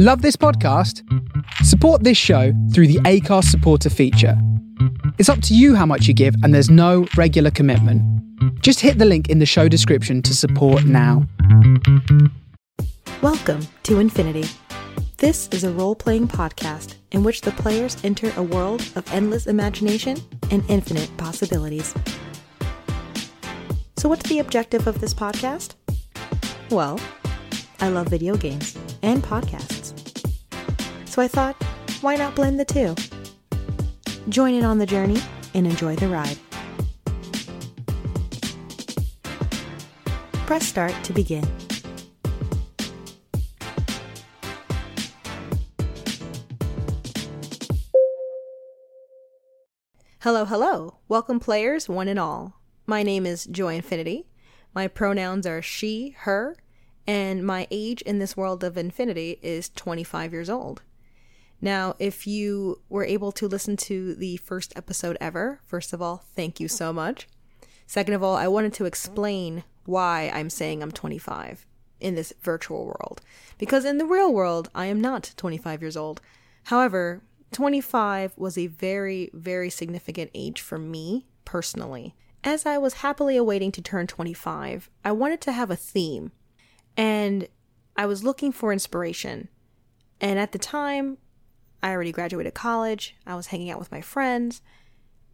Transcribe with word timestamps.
Love 0.00 0.22
this 0.22 0.36
podcast? 0.36 1.02
Support 1.64 2.04
this 2.04 2.16
show 2.16 2.52
through 2.72 2.86
the 2.86 3.00
Acast 3.00 3.46
supporter 3.46 3.90
feature. 3.90 4.40
It's 5.18 5.28
up 5.28 5.42
to 5.42 5.56
you 5.56 5.74
how 5.74 5.86
much 5.86 6.06
you 6.06 6.14
give, 6.14 6.36
and 6.44 6.54
there's 6.54 6.70
no 6.70 7.08
regular 7.16 7.50
commitment. 7.50 8.00
Just 8.62 8.78
hit 8.78 8.98
the 8.98 9.04
link 9.04 9.28
in 9.28 9.40
the 9.40 9.44
show 9.44 9.66
description 9.66 10.22
to 10.22 10.36
support 10.36 10.84
now. 10.84 11.26
Welcome 13.22 13.66
to 13.82 13.98
Infinity. 13.98 14.44
This 15.16 15.48
is 15.48 15.64
a 15.64 15.72
role 15.72 15.96
playing 15.96 16.28
podcast 16.28 16.94
in 17.10 17.24
which 17.24 17.40
the 17.40 17.50
players 17.50 17.96
enter 18.04 18.32
a 18.36 18.42
world 18.44 18.82
of 18.94 19.12
endless 19.12 19.48
imagination 19.48 20.16
and 20.52 20.62
infinite 20.68 21.10
possibilities. 21.16 21.92
So, 23.96 24.08
what's 24.08 24.28
the 24.28 24.38
objective 24.38 24.86
of 24.86 25.00
this 25.00 25.12
podcast? 25.12 25.74
Well, 26.70 27.00
I 27.80 27.88
love 27.88 28.06
video 28.06 28.36
games 28.36 28.78
and 29.02 29.24
podcasts. 29.24 29.77
So 31.18 31.24
I 31.24 31.26
thought, 31.26 31.60
why 32.00 32.14
not 32.14 32.36
blend 32.36 32.60
the 32.60 32.64
two? 32.64 32.94
Join 34.28 34.54
in 34.54 34.64
on 34.64 34.78
the 34.78 34.86
journey 34.86 35.20
and 35.52 35.66
enjoy 35.66 35.96
the 35.96 36.06
ride. 36.06 36.38
Press 40.46 40.64
start 40.64 40.94
to 41.02 41.12
begin. 41.12 41.44
Hello, 50.20 50.44
hello. 50.44 50.98
Welcome, 51.08 51.40
players, 51.40 51.88
one 51.88 52.06
and 52.06 52.20
all. 52.20 52.60
My 52.86 53.02
name 53.02 53.26
is 53.26 53.44
Joy 53.46 53.74
Infinity. 53.74 54.28
My 54.72 54.86
pronouns 54.86 55.48
are 55.48 55.62
she, 55.62 56.14
her, 56.18 56.56
and 57.08 57.44
my 57.44 57.66
age 57.72 58.02
in 58.02 58.20
this 58.20 58.36
world 58.36 58.62
of 58.62 58.78
infinity 58.78 59.40
is 59.42 59.68
25 59.70 60.32
years 60.32 60.48
old. 60.48 60.82
Now, 61.60 61.94
if 61.98 62.26
you 62.26 62.80
were 62.88 63.04
able 63.04 63.32
to 63.32 63.48
listen 63.48 63.76
to 63.78 64.14
the 64.14 64.36
first 64.38 64.72
episode 64.76 65.16
ever, 65.20 65.60
first 65.64 65.92
of 65.92 66.00
all, 66.00 66.24
thank 66.34 66.60
you 66.60 66.68
so 66.68 66.92
much. 66.92 67.26
Second 67.86 68.14
of 68.14 68.22
all, 68.22 68.36
I 68.36 68.48
wanted 68.48 68.72
to 68.74 68.84
explain 68.84 69.64
why 69.84 70.30
I'm 70.32 70.50
saying 70.50 70.82
I'm 70.82 70.92
25 70.92 71.66
in 72.00 72.14
this 72.14 72.32
virtual 72.42 72.84
world. 72.84 73.20
Because 73.56 73.84
in 73.84 73.98
the 73.98 74.06
real 74.06 74.32
world, 74.32 74.70
I 74.74 74.86
am 74.86 75.00
not 75.00 75.32
25 75.36 75.82
years 75.82 75.96
old. 75.96 76.20
However, 76.64 77.22
25 77.52 78.34
was 78.36 78.58
a 78.58 78.66
very, 78.66 79.30
very 79.32 79.70
significant 79.70 80.30
age 80.34 80.60
for 80.60 80.78
me 80.78 81.26
personally. 81.44 82.14
As 82.44 82.66
I 82.66 82.78
was 82.78 82.94
happily 82.94 83.36
awaiting 83.36 83.72
to 83.72 83.82
turn 83.82 84.06
25, 84.06 84.90
I 85.04 85.12
wanted 85.12 85.40
to 85.42 85.52
have 85.52 85.70
a 85.70 85.76
theme. 85.76 86.30
And 86.96 87.48
I 87.96 88.06
was 88.06 88.22
looking 88.22 88.52
for 88.52 88.72
inspiration. 88.72 89.48
And 90.20 90.38
at 90.38 90.52
the 90.52 90.58
time, 90.58 91.18
I 91.82 91.90
already 91.90 92.12
graduated 92.12 92.54
college, 92.54 93.16
I 93.26 93.34
was 93.34 93.48
hanging 93.48 93.70
out 93.70 93.78
with 93.78 93.92
my 93.92 94.00
friends, 94.00 94.62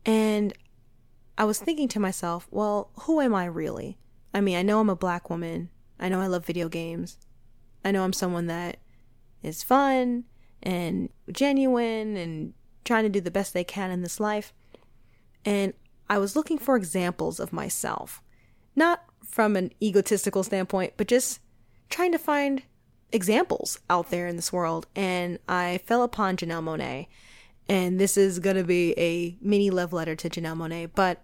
and 0.05 0.53
I 1.39 1.45
was 1.45 1.59
thinking 1.59 1.89
to 1.89 2.01
myself, 2.01 2.47
well, 2.51 2.91
who 3.01 3.21
am 3.21 3.35
I 3.35 3.47
really? 3.47 3.99
I 4.33 4.41
mean, 4.41 4.57
I 4.57 4.63
know 4.63 4.81
I'm 4.81 4.91
a 4.91 4.97
black 4.97 5.31
woman, 5.31 5.71
I 5.99 6.09
know 6.09 6.21
I 6.21 6.27
love 6.27 6.45
video 6.45 6.69
games, 6.69 7.19
I 7.85 7.91
know 7.91 8.05
I'm 8.05 8.13
someone 8.13 8.47
that 8.47 8.79
is 9.43 9.63
fun 9.63 10.25
and 10.63 11.11
genuine 11.31 12.17
and 12.17 12.55
trying 12.85 13.05
to 13.05 13.11
do 13.11 13.21
the 13.21 13.31
best 13.31 13.53
they 13.53 13.65
can 13.65 13.91
in 13.91 14.03
this 14.03 14.21
life. 14.21 14.53
And 15.45 15.75
I 16.09 16.19
was 16.19 16.37
looking 16.37 16.59
for 16.59 16.77
examples 16.77 17.41
of 17.41 17.53
myself, 17.53 18.23
not 18.77 19.05
from 19.25 19.57
an 19.57 19.73
egotistical 19.83 20.43
standpoint, 20.43 20.95
but 20.97 21.09
just 21.09 21.41
trying 21.89 22.13
to 22.13 22.19
find 22.19 22.63
examples 23.15 23.79
out 23.89 24.11
there 24.11 24.27
in 24.27 24.37
this 24.37 24.53
world, 24.53 24.87
and 24.95 25.39
I 25.49 25.79
fell 25.87 26.03
upon 26.03 26.37
Janelle 26.37 26.63
Monáe. 26.63 27.07
And 27.67 27.99
this 27.99 28.19
is 28.19 28.41
going 28.41 28.57
to 28.57 28.65
be 28.65 28.93
a 28.99 29.39
mini 29.41 29.71
love 29.71 29.95
letter 29.95 30.15
to 30.17 30.29
Janelle 30.29 30.57
Monáe, 30.57 30.91
but 30.95 31.23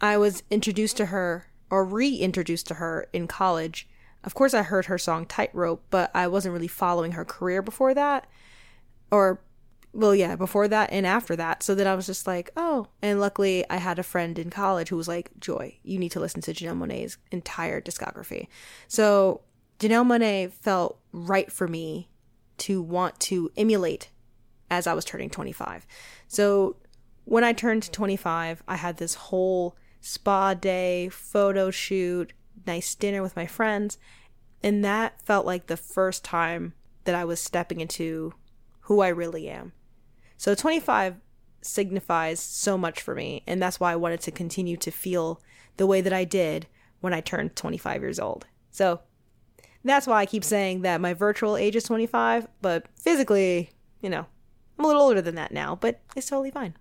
I 0.00 0.16
was 0.16 0.42
introduced 0.50 0.96
to 0.96 1.06
her 1.06 1.46
or 1.70 1.84
reintroduced 1.84 2.66
to 2.68 2.74
her 2.74 3.06
in 3.12 3.28
college. 3.28 3.86
Of 4.24 4.34
course, 4.34 4.52
I 4.52 4.62
heard 4.62 4.86
her 4.86 4.98
song 4.98 5.26
Tightrope, 5.26 5.84
but 5.90 6.10
I 6.14 6.26
wasn't 6.26 6.54
really 6.54 6.68
following 6.68 7.12
her 7.12 7.24
career 7.24 7.62
before 7.62 7.94
that. 7.94 8.26
Or, 9.12 9.40
well, 9.92 10.14
yeah, 10.14 10.34
before 10.34 10.66
that 10.68 10.90
and 10.90 11.06
after 11.06 11.36
that. 11.36 11.62
So 11.62 11.74
then 11.74 11.86
I 11.86 11.94
was 11.94 12.06
just 12.06 12.26
like, 12.26 12.50
oh. 12.56 12.88
And 13.00 13.20
luckily, 13.20 13.64
I 13.70 13.76
had 13.76 14.00
a 14.00 14.02
friend 14.02 14.38
in 14.38 14.50
college 14.50 14.88
who 14.88 14.96
was 14.96 15.06
like, 15.06 15.30
Joy, 15.38 15.78
you 15.84 15.98
need 15.98 16.12
to 16.12 16.20
listen 16.20 16.40
to 16.42 16.52
Janelle 16.52 16.78
Monáe's 16.78 17.18
entire 17.30 17.80
discography. 17.80 18.48
So 18.88 19.42
Janelle 19.82 20.06
Monáe 20.06 20.52
felt 20.52 21.00
right 21.10 21.50
for 21.50 21.66
me 21.66 22.08
to 22.58 22.80
want 22.80 23.18
to 23.18 23.50
emulate 23.56 24.10
as 24.70 24.86
I 24.86 24.94
was 24.94 25.04
turning 25.04 25.28
25. 25.28 25.88
So 26.28 26.76
when 27.24 27.42
I 27.42 27.52
turned 27.52 27.92
25, 27.92 28.62
I 28.68 28.76
had 28.76 28.98
this 28.98 29.14
whole 29.14 29.76
spa 30.00 30.54
day, 30.54 31.08
photo 31.08 31.72
shoot, 31.72 32.32
nice 32.64 32.94
dinner 32.94 33.22
with 33.22 33.34
my 33.34 33.44
friends, 33.44 33.98
and 34.62 34.84
that 34.84 35.20
felt 35.20 35.46
like 35.46 35.66
the 35.66 35.76
first 35.76 36.24
time 36.24 36.74
that 37.02 37.16
I 37.16 37.24
was 37.24 37.40
stepping 37.40 37.80
into 37.80 38.34
who 38.82 39.00
I 39.00 39.08
really 39.08 39.48
am. 39.48 39.72
So 40.36 40.54
25 40.54 41.16
signifies 41.60 42.38
so 42.38 42.78
much 42.78 43.02
for 43.02 43.16
me, 43.16 43.42
and 43.48 43.60
that's 43.60 43.80
why 43.80 43.90
I 43.90 43.96
wanted 43.96 44.20
to 44.20 44.30
continue 44.30 44.76
to 44.76 44.92
feel 44.92 45.40
the 45.76 45.88
way 45.88 46.00
that 46.00 46.12
I 46.12 46.22
did 46.22 46.68
when 47.00 47.12
I 47.12 47.20
turned 47.20 47.56
25 47.56 48.00
years 48.00 48.20
old. 48.20 48.46
So 48.70 49.00
that's 49.90 50.06
why 50.06 50.20
I 50.20 50.26
keep 50.26 50.44
saying 50.44 50.82
that 50.82 51.00
my 51.00 51.14
virtual 51.14 51.56
age 51.56 51.76
is 51.76 51.84
25, 51.84 52.46
but 52.60 52.86
physically, 52.96 53.70
you 54.00 54.10
know, 54.10 54.26
I'm 54.78 54.84
a 54.84 54.88
little 54.88 55.02
older 55.02 55.22
than 55.22 55.34
that 55.34 55.52
now, 55.52 55.76
but 55.76 56.00
it's 56.14 56.28
totally 56.28 56.50
fine. 56.50 56.74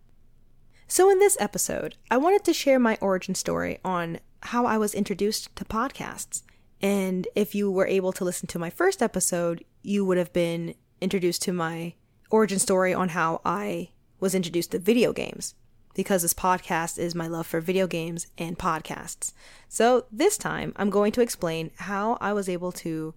So, 0.87 1.09
in 1.09 1.19
this 1.19 1.37
episode, 1.39 1.95
I 2.09 2.17
wanted 2.17 2.43
to 2.43 2.53
share 2.53 2.79
my 2.79 2.97
origin 3.01 3.33
story 3.33 3.79
on 3.83 4.19
how 4.43 4.65
I 4.65 4.77
was 4.77 4.93
introduced 4.93 5.55
to 5.55 5.65
podcasts. 5.65 6.43
And 6.81 7.27
if 7.35 7.55
you 7.55 7.71
were 7.71 7.87
able 7.87 8.11
to 8.13 8.25
listen 8.25 8.47
to 8.47 8.59
my 8.59 8.69
first 8.69 9.01
episode, 9.01 9.63
you 9.83 10.03
would 10.03 10.17
have 10.17 10.33
been 10.33 10.75
introduced 10.99 11.43
to 11.43 11.53
my 11.53 11.93
origin 12.29 12.59
story 12.59 12.93
on 12.93 13.09
how 13.09 13.41
I 13.45 13.91
was 14.19 14.35
introduced 14.35 14.71
to 14.71 14.79
video 14.79 15.13
games 15.13 15.55
because 15.93 16.21
this 16.21 16.33
podcast 16.33 16.97
is 16.97 17.15
my 17.15 17.27
love 17.27 17.47
for 17.47 17.59
video 17.59 17.87
games 17.87 18.27
and 18.37 18.57
podcasts. 18.57 19.33
So, 19.67 20.05
this 20.11 20.37
time 20.37 20.73
I'm 20.75 20.89
going 20.89 21.11
to 21.13 21.21
explain 21.21 21.71
how 21.77 22.17
I 22.21 22.33
was 22.33 22.49
able 22.49 22.71
to 22.73 23.13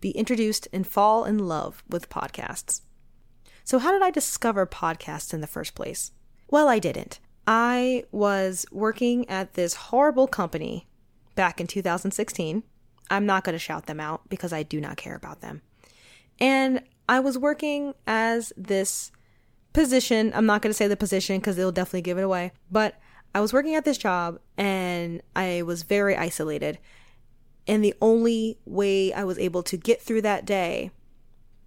be 0.00 0.10
introduced 0.10 0.68
and 0.72 0.86
fall 0.86 1.24
in 1.24 1.38
love 1.38 1.82
with 1.88 2.10
podcasts. 2.10 2.82
So, 3.64 3.78
how 3.78 3.92
did 3.92 4.02
I 4.02 4.10
discover 4.10 4.66
podcasts 4.66 5.32
in 5.32 5.40
the 5.40 5.46
first 5.46 5.74
place? 5.74 6.12
Well, 6.50 6.68
I 6.68 6.78
didn't. 6.78 7.20
I 7.46 8.04
was 8.12 8.66
working 8.70 9.28
at 9.28 9.54
this 9.54 9.74
horrible 9.74 10.26
company 10.26 10.88
back 11.34 11.60
in 11.60 11.66
2016. 11.66 12.62
I'm 13.10 13.26
not 13.26 13.44
going 13.44 13.54
to 13.54 13.58
shout 13.58 13.86
them 13.86 14.00
out 14.00 14.28
because 14.28 14.52
I 14.52 14.62
do 14.62 14.80
not 14.80 14.96
care 14.96 15.14
about 15.14 15.40
them. 15.40 15.62
And 16.40 16.82
I 17.08 17.20
was 17.20 17.38
working 17.38 17.94
as 18.06 18.52
this 18.56 19.12
position. 19.74 20.32
I'm 20.34 20.46
not 20.46 20.62
going 20.62 20.70
to 20.70 20.76
say 20.76 20.88
the 20.88 20.96
position 20.96 21.38
because 21.38 21.56
they'll 21.56 21.72
definitely 21.72 22.02
give 22.02 22.16
it 22.16 22.24
away. 22.24 22.52
But 22.70 22.98
I 23.34 23.40
was 23.40 23.52
working 23.52 23.74
at 23.74 23.84
this 23.84 23.98
job 23.98 24.38
and 24.56 25.20
I 25.36 25.62
was 25.62 25.82
very 25.82 26.16
isolated. 26.16 26.78
And 27.66 27.84
the 27.84 27.94
only 28.00 28.58
way 28.64 29.12
I 29.12 29.24
was 29.24 29.38
able 29.38 29.62
to 29.64 29.76
get 29.76 30.00
through 30.00 30.22
that 30.22 30.46
day, 30.46 30.90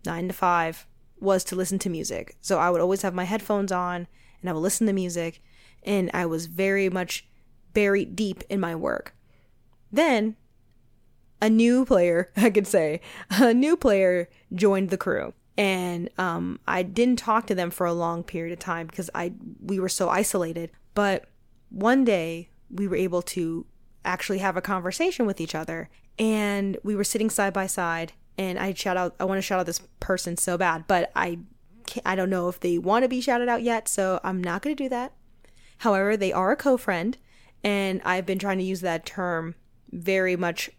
nine 0.06 0.28
to 0.28 0.34
five, 0.34 0.88
was 1.20 1.44
to 1.46 1.56
listen 1.56 1.78
to 1.80 1.90
music. 1.90 2.38
So 2.42 2.58
I 2.58 2.70
would 2.70 2.82
always 2.82 3.02
have 3.02 3.14
my 3.14 3.26
headphones 3.26 3.72
on 3.72 4.08
and 4.42 4.50
I 4.50 4.54
would 4.54 4.62
listen 4.62 4.88
to 4.88 4.94
music. 4.94 5.44
And 5.84 6.10
I 6.14 6.26
was 6.26 6.48
very 6.48 6.90
much 6.90 7.28
buried 7.74 8.16
deep 8.16 8.44
in 8.50 8.60
my 8.60 8.76
work. 8.76 9.16
Then 9.92 10.36
a 11.42 11.50
new 11.50 11.86
player, 11.86 12.32
I 12.38 12.52
could 12.52 12.68
say, 12.68 13.02
a 13.30 13.54
new 13.54 13.76
player 13.76 14.30
joined 14.54 14.90
the 14.90 14.98
crew 14.98 15.34
and 15.58 16.10
um, 16.18 16.60
I 16.68 16.84
didn't 16.84 17.18
talk 17.18 17.48
to 17.48 17.56
them 17.56 17.72
for 17.72 17.86
a 17.86 17.94
long 17.94 18.24
period 18.24 18.54
of 18.54 18.60
time 18.60 18.88
because 18.88 19.10
I 19.16 19.34
we 19.62 19.80
were 19.80 19.90
so 19.90 20.10
isolated. 20.10 20.72
But 20.94 21.26
one 21.70 22.06
day 22.06 22.50
we 22.70 22.88
were 22.88 22.96
able 22.96 23.22
to 23.24 23.66
actually 24.06 24.38
have 24.40 24.56
a 24.56 24.62
conversation 24.62 25.26
with 25.26 25.42
each 25.42 25.56
other, 25.56 25.90
and 26.20 26.78
we 26.84 26.96
were 26.96 27.04
sitting 27.04 27.30
side 27.30 27.54
by 27.54 27.68
side. 27.68 28.14
And 28.40 28.60
I 28.60 28.74
shout 28.74 28.98
out, 28.98 29.16
I 29.20 29.26
want 29.26 29.40
to 29.40 29.42
shout 29.42 29.60
out 29.60 29.66
this 29.66 29.82
person 30.00 30.38
so 30.38 30.58
bad, 30.58 30.86
but 30.88 31.12
I 31.16 31.40
I 32.06 32.16
don't 32.16 32.30
know 32.30 32.50
if 32.50 32.60
they 32.60 32.78
want 32.78 33.04
to 33.04 33.10
be 33.10 33.22
shouted 33.22 33.50
out 33.50 33.64
yet, 33.64 33.88
so 33.88 34.20
I'm 34.24 34.44
not 34.44 34.62
going 34.62 34.76
to 34.76 34.84
do 34.84 34.90
that. 34.90 35.14
However, 35.80 36.16
they 36.16 36.34
are 36.34 36.52
a 36.52 36.56
co-friend, 36.56 37.18
and 37.64 38.02
I've 38.04 38.26
been 38.26 38.40
trying 38.40 38.58
to 38.60 38.64
use 38.64 38.82
that 38.82 39.06
term 39.06 39.56
very 39.92 40.36
much 40.36 40.70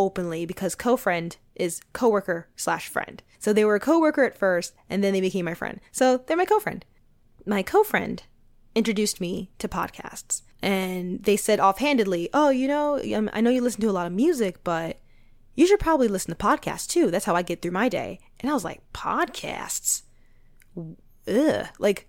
openly 0.00 0.46
because 0.46 0.74
co-friend 0.74 1.36
is 1.54 1.80
coworker 1.92 2.48
slash 2.56 2.88
friend. 2.88 3.22
So 3.38 3.52
they 3.52 3.64
were 3.64 3.74
a 3.74 3.80
coworker 3.80 4.24
at 4.24 4.36
first, 4.36 4.74
and 4.88 5.04
then 5.04 5.12
they 5.12 5.20
became 5.20 5.44
my 5.44 5.54
friend. 5.54 5.80
So 5.92 6.18
they're 6.18 6.36
my 6.36 6.44
co-friend. 6.44 6.84
My 7.46 7.62
co-friend 7.62 8.22
introduced 8.74 9.20
me 9.20 9.50
to 9.58 9.68
podcasts, 9.68 10.42
and 10.62 11.22
they 11.24 11.36
said 11.36 11.60
offhandedly, 11.60 12.30
"Oh, 12.32 12.50
you 12.50 12.68
know, 12.68 13.00
um, 13.14 13.30
I 13.32 13.40
know 13.40 13.50
you 13.50 13.60
listen 13.60 13.80
to 13.82 13.90
a 13.90 13.98
lot 13.98 14.06
of 14.06 14.12
music, 14.12 14.64
but 14.64 14.98
you 15.54 15.66
should 15.66 15.80
probably 15.80 16.08
listen 16.08 16.30
to 16.34 16.46
podcasts 16.46 16.86
too. 16.86 17.10
That's 17.10 17.26
how 17.26 17.34
I 17.34 17.42
get 17.42 17.60
through 17.60 17.72
my 17.72 17.88
day. 17.88 18.20
And 18.40 18.50
I 18.50 18.54
was 18.54 18.64
like, 18.64 18.80
podcasts? 18.92 20.02
Ugh. 20.76 21.66
Like, 21.78 22.08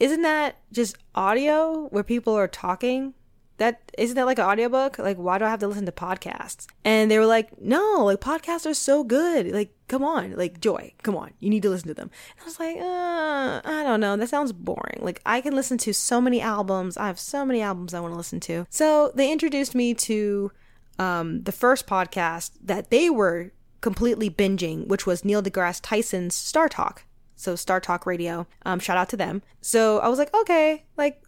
isn't 0.00 0.22
that 0.22 0.56
just 0.72 0.96
audio 1.14 1.88
where 1.88 2.04
people 2.04 2.34
are 2.34 2.48
talking? 2.48 3.14
That 3.58 3.92
isn't 3.98 4.14
that 4.16 4.26
like 4.26 4.38
an 4.38 4.46
audiobook? 4.46 4.98
Like, 4.98 5.16
why 5.16 5.38
do 5.38 5.44
I 5.44 5.50
have 5.50 5.60
to 5.60 5.68
listen 5.68 5.86
to 5.86 5.92
podcasts? 5.92 6.66
And 6.84 7.10
they 7.10 7.18
were 7.18 7.26
like, 7.26 7.60
no, 7.60 8.04
like 8.04 8.20
podcasts 8.20 8.66
are 8.66 8.74
so 8.74 9.04
good. 9.04 9.52
Like, 9.52 9.74
come 9.88 10.02
on, 10.02 10.36
like 10.36 10.60
Joy, 10.60 10.94
come 11.02 11.16
on, 11.16 11.32
you 11.40 11.50
need 11.50 11.62
to 11.62 11.70
listen 11.70 11.88
to 11.88 11.94
them. 11.94 12.10
And 12.36 12.42
I 12.42 12.44
was 12.44 12.60
like, 12.60 12.76
uh, 12.76 13.60
I 13.68 13.82
don't 13.82 14.00
know, 14.00 14.16
that 14.16 14.28
sounds 14.28 14.52
boring. 14.52 15.00
Like, 15.00 15.20
I 15.26 15.40
can 15.40 15.54
listen 15.54 15.76
to 15.78 15.92
so 15.92 16.20
many 16.20 16.40
albums. 16.40 16.96
I 16.96 17.08
have 17.08 17.18
so 17.18 17.44
many 17.44 17.60
albums 17.60 17.94
I 17.94 18.00
want 18.00 18.12
to 18.12 18.18
listen 18.18 18.40
to. 18.40 18.66
So 18.70 19.12
they 19.14 19.32
introduced 19.32 19.74
me 19.74 19.92
to 19.94 20.52
um, 20.98 21.42
the 21.42 21.52
first 21.52 21.86
podcast 21.86 22.52
that 22.62 22.90
they 22.90 23.10
were 23.10 23.52
completely 23.80 24.30
binging, 24.30 24.86
which 24.86 25.06
was 25.06 25.24
Neil 25.24 25.42
deGrasse 25.42 25.80
Tyson's 25.82 26.34
Star 26.34 26.68
Talk. 26.68 27.04
So 27.36 27.54
Star 27.54 27.80
Talk 27.80 28.04
Radio. 28.04 28.46
Um, 28.66 28.80
shout 28.80 28.96
out 28.96 29.08
to 29.10 29.16
them. 29.16 29.42
So 29.60 30.00
I 30.00 30.08
was 30.08 30.18
like, 30.18 30.34
okay, 30.34 30.84
like 30.96 31.22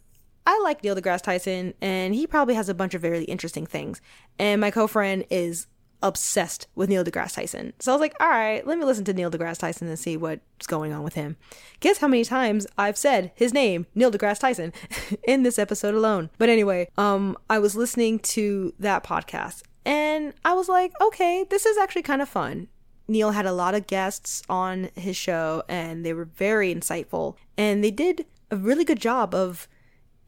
I 0.45 0.59
like 0.63 0.83
Neil 0.83 0.95
deGrasse 0.95 1.21
Tyson, 1.21 1.73
and 1.81 2.15
he 2.15 2.25
probably 2.25 2.55
has 2.55 2.69
a 2.69 2.73
bunch 2.73 2.93
of 2.93 3.01
very 3.01 3.23
interesting 3.25 3.65
things. 3.65 4.01
And 4.39 4.59
my 4.59 4.71
co-friend 4.71 5.25
is 5.29 5.67
obsessed 6.03 6.67
with 6.75 6.89
Neil 6.89 7.03
deGrasse 7.03 7.35
Tyson. 7.35 7.73
So 7.79 7.91
I 7.91 7.95
was 7.95 8.01
like, 8.01 8.15
all 8.19 8.29
right, 8.29 8.65
let 8.65 8.77
me 8.77 8.85
listen 8.85 9.05
to 9.05 9.13
Neil 9.13 9.31
deGrasse 9.31 9.59
Tyson 9.59 9.87
and 9.87 9.99
see 9.99 10.17
what's 10.17 10.67
going 10.67 10.91
on 10.91 11.03
with 11.03 11.13
him. 11.13 11.37
Guess 11.79 11.99
how 11.99 12.07
many 12.07 12.23
times 12.23 12.67
I've 12.77 12.97
said 12.97 13.31
his 13.35 13.53
name, 13.53 13.85
Neil 13.95 14.11
deGrasse 14.11 14.39
Tyson, 14.39 14.73
in 15.23 15.43
this 15.43 15.59
episode 15.59 15.93
alone. 15.93 16.29
But 16.37 16.49
anyway, 16.49 16.89
um, 16.97 17.37
I 17.49 17.59
was 17.59 17.75
listening 17.75 18.19
to 18.19 18.73
that 18.79 19.03
podcast 19.03 19.61
and 19.85 20.33
I 20.45 20.53
was 20.53 20.69
like, 20.69 20.91
okay, 21.01 21.45
this 21.49 21.65
is 21.65 21.77
actually 21.77 22.03
kind 22.03 22.21
of 22.21 22.29
fun. 22.29 22.67
Neil 23.07 23.31
had 23.31 23.45
a 23.45 23.51
lot 23.51 23.75
of 23.75 23.87
guests 23.87 24.41
on 24.49 24.89
his 24.95 25.17
show 25.17 25.63
and 25.67 26.05
they 26.05 26.13
were 26.13 26.25
very 26.25 26.73
insightful. 26.73 27.35
And 27.57 27.83
they 27.83 27.91
did 27.91 28.25
a 28.49 28.55
really 28.55 28.85
good 28.85 28.99
job 28.99 29.33
of 29.35 29.67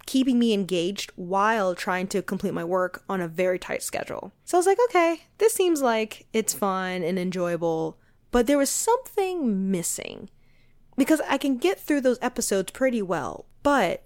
keeping 0.05 0.37
me 0.37 0.53
engaged 0.53 1.11
while 1.15 1.75
trying 1.75 2.07
to 2.07 2.21
complete 2.21 2.53
my 2.53 2.63
work 2.63 3.03
on 3.07 3.21
a 3.21 3.27
very 3.27 3.57
tight 3.57 3.83
schedule. 3.83 4.33
So 4.45 4.57
I 4.57 4.59
was 4.59 4.67
like, 4.67 4.79
okay, 4.89 5.21
this 5.37 5.53
seems 5.53 5.81
like 5.81 6.27
it's 6.33 6.53
fun 6.53 7.03
and 7.03 7.17
enjoyable, 7.17 7.97
but 8.31 8.47
there 8.47 8.57
was 8.57 8.69
something 8.69 9.71
missing 9.71 10.29
because 10.97 11.21
I 11.27 11.37
can 11.37 11.57
get 11.57 11.79
through 11.79 12.01
those 12.01 12.19
episodes 12.21 12.71
pretty 12.71 13.01
well, 13.01 13.45
but 13.63 14.03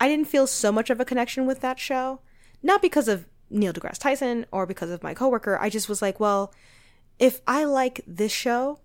I 0.00 0.08
didn't 0.08 0.28
feel 0.28 0.46
so 0.46 0.72
much 0.72 0.90
of 0.90 1.00
a 1.00 1.04
connection 1.04 1.46
with 1.46 1.60
that 1.60 1.78
show. 1.78 2.20
Not 2.62 2.82
because 2.82 3.08
of 3.08 3.26
Neil 3.50 3.72
deGrasse 3.72 3.98
Tyson 3.98 4.46
or 4.50 4.66
because 4.66 4.90
of 4.90 5.02
my 5.02 5.14
coworker. 5.14 5.58
I 5.60 5.68
just 5.68 5.88
was 5.88 6.02
like, 6.02 6.18
well, 6.18 6.52
if 7.18 7.40
I 7.46 7.64
like 7.64 8.00
this 8.06 8.32
show, 8.32 8.80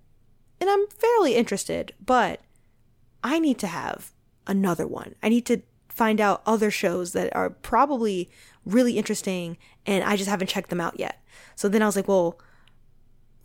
and 0.61 0.69
I'm 0.69 0.87
fairly 0.87 1.35
interested, 1.35 1.93
but 2.05 2.41
I 3.23 3.39
need 3.39 3.57
to 3.59 3.67
have 3.67 4.11
another 4.45 4.85
one. 4.85 5.15
I 5.23 5.29
need 5.29 5.45
to 5.47 5.61
find 5.99 6.21
out 6.21 6.41
other 6.45 6.71
shows 6.71 7.11
that 7.11 7.35
are 7.35 7.49
probably 7.49 8.29
really 8.65 8.97
interesting 8.97 9.57
and 9.85 10.01
I 10.01 10.15
just 10.15 10.29
haven't 10.29 10.47
checked 10.47 10.69
them 10.69 10.79
out 10.79 10.97
yet. 10.97 11.21
So 11.57 11.67
then 11.67 11.81
I 11.81 11.87
was 11.87 11.97
like, 11.97 12.07
well, 12.07 12.39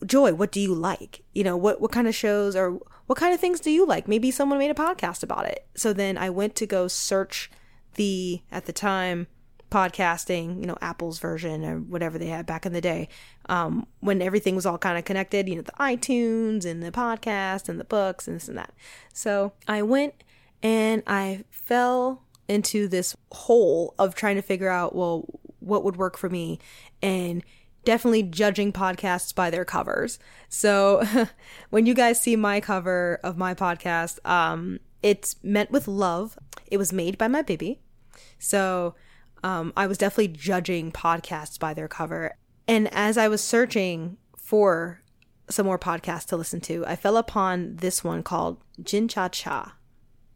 Joy, 0.07 0.35
what 0.35 0.53
do 0.53 0.61
you 0.61 0.73
like? 0.73 1.25
You 1.35 1.43
know, 1.43 1.57
what 1.57 1.81
what 1.81 1.91
kind 1.91 2.07
of 2.07 2.15
shows 2.15 2.55
or 2.55 2.79
what 3.07 3.19
kind 3.19 3.35
of 3.35 3.41
things 3.41 3.59
do 3.59 3.73
you 3.73 3.85
like? 3.85 4.07
Maybe 4.07 4.31
someone 4.31 4.61
made 4.61 4.71
a 4.71 4.75
podcast 4.75 5.25
about 5.25 5.47
it. 5.47 5.67
So 5.75 5.93
then 5.93 6.17
I 6.17 6.31
went 6.31 6.55
to 6.57 6.67
go 6.67 6.87
search 6.87 7.51
the 7.97 8.41
at 8.53 8.67
the 8.67 8.73
time 8.73 9.27
podcasting, 9.73 10.61
you 10.61 10.67
know, 10.67 10.79
Apple's 10.81 11.19
version 11.19 11.65
or 11.65 11.81
whatever 11.81 12.19
they 12.19 12.29
had 12.29 12.47
back 12.47 12.65
in 12.65 12.73
the 12.73 12.81
day, 12.81 13.09
um, 13.49 13.85
when 13.99 14.23
everything 14.23 14.55
was 14.55 14.65
all 14.65 14.79
kind 14.79 14.97
of 14.97 15.05
connected, 15.05 15.49
you 15.49 15.57
know, 15.57 15.63
the 15.63 15.73
iTunes 15.73 16.65
and 16.65 16.85
the 16.85 16.93
podcast 16.93 17.69
and 17.69 17.81
the 17.81 17.85
books 17.85 18.29
and 18.29 18.37
this 18.37 18.47
and 18.47 18.57
that. 18.57 18.73
So 19.13 19.55
I 19.67 19.83
went 19.83 20.15
and 20.63 21.03
I 21.09 21.43
fell 21.51 22.23
into 22.49 22.89
this 22.89 23.17
hole 23.33 23.95
of 23.99 24.15
trying 24.15 24.37
to 24.37 24.43
figure 24.43 24.69
out, 24.69 24.95
well, 24.95 25.25
what 25.61 25.85
would 25.85 25.97
work 25.97 26.17
for 26.17 26.29
me 26.29 26.59
and 27.03 27.43
definitely 27.85 28.23
judging 28.23 28.73
podcasts 28.73 29.35
by 29.35 29.51
their 29.51 29.65
covers. 29.65 30.19
So 30.49 31.05
when 31.71 31.87
you 31.87 31.95
guys 31.95 32.21
see 32.21 32.37
my 32.37 32.61
cover 32.61 33.21
of 33.23 33.37
my 33.37 33.55
podcast, 33.55 34.25
um, 34.29 34.81
it's 35.03 35.37
meant 35.43 35.71
with 35.71 35.87
love. 35.87 36.39
It 36.71 36.79
was 36.79 36.93
made 36.93 37.19
by 37.19 37.29
my 37.29 37.43
baby. 37.43 37.81
So 38.39 38.95
um, 39.43 39.73
I 39.77 39.87
was 39.87 39.99
definitely 39.99 40.29
judging 40.29 40.91
podcasts 40.93 41.59
by 41.59 41.75
their 41.75 41.89
cover. 41.89 42.37
And 42.67 42.93
as 42.93 43.19
I 43.19 43.29
was 43.29 43.43
searching 43.43 44.17
for 44.37 45.03
some 45.51 45.67
more 45.67 45.79
podcasts 45.79 46.27
to 46.27 46.37
listen 46.37 46.61
to, 46.63 46.87
I 46.87 46.97
fell 46.97 47.19
upon 47.19 47.77
this 47.77 48.03
one 48.03 48.23
called 48.23 48.63
Jinjja 48.83 49.31
Cha, 49.31 49.77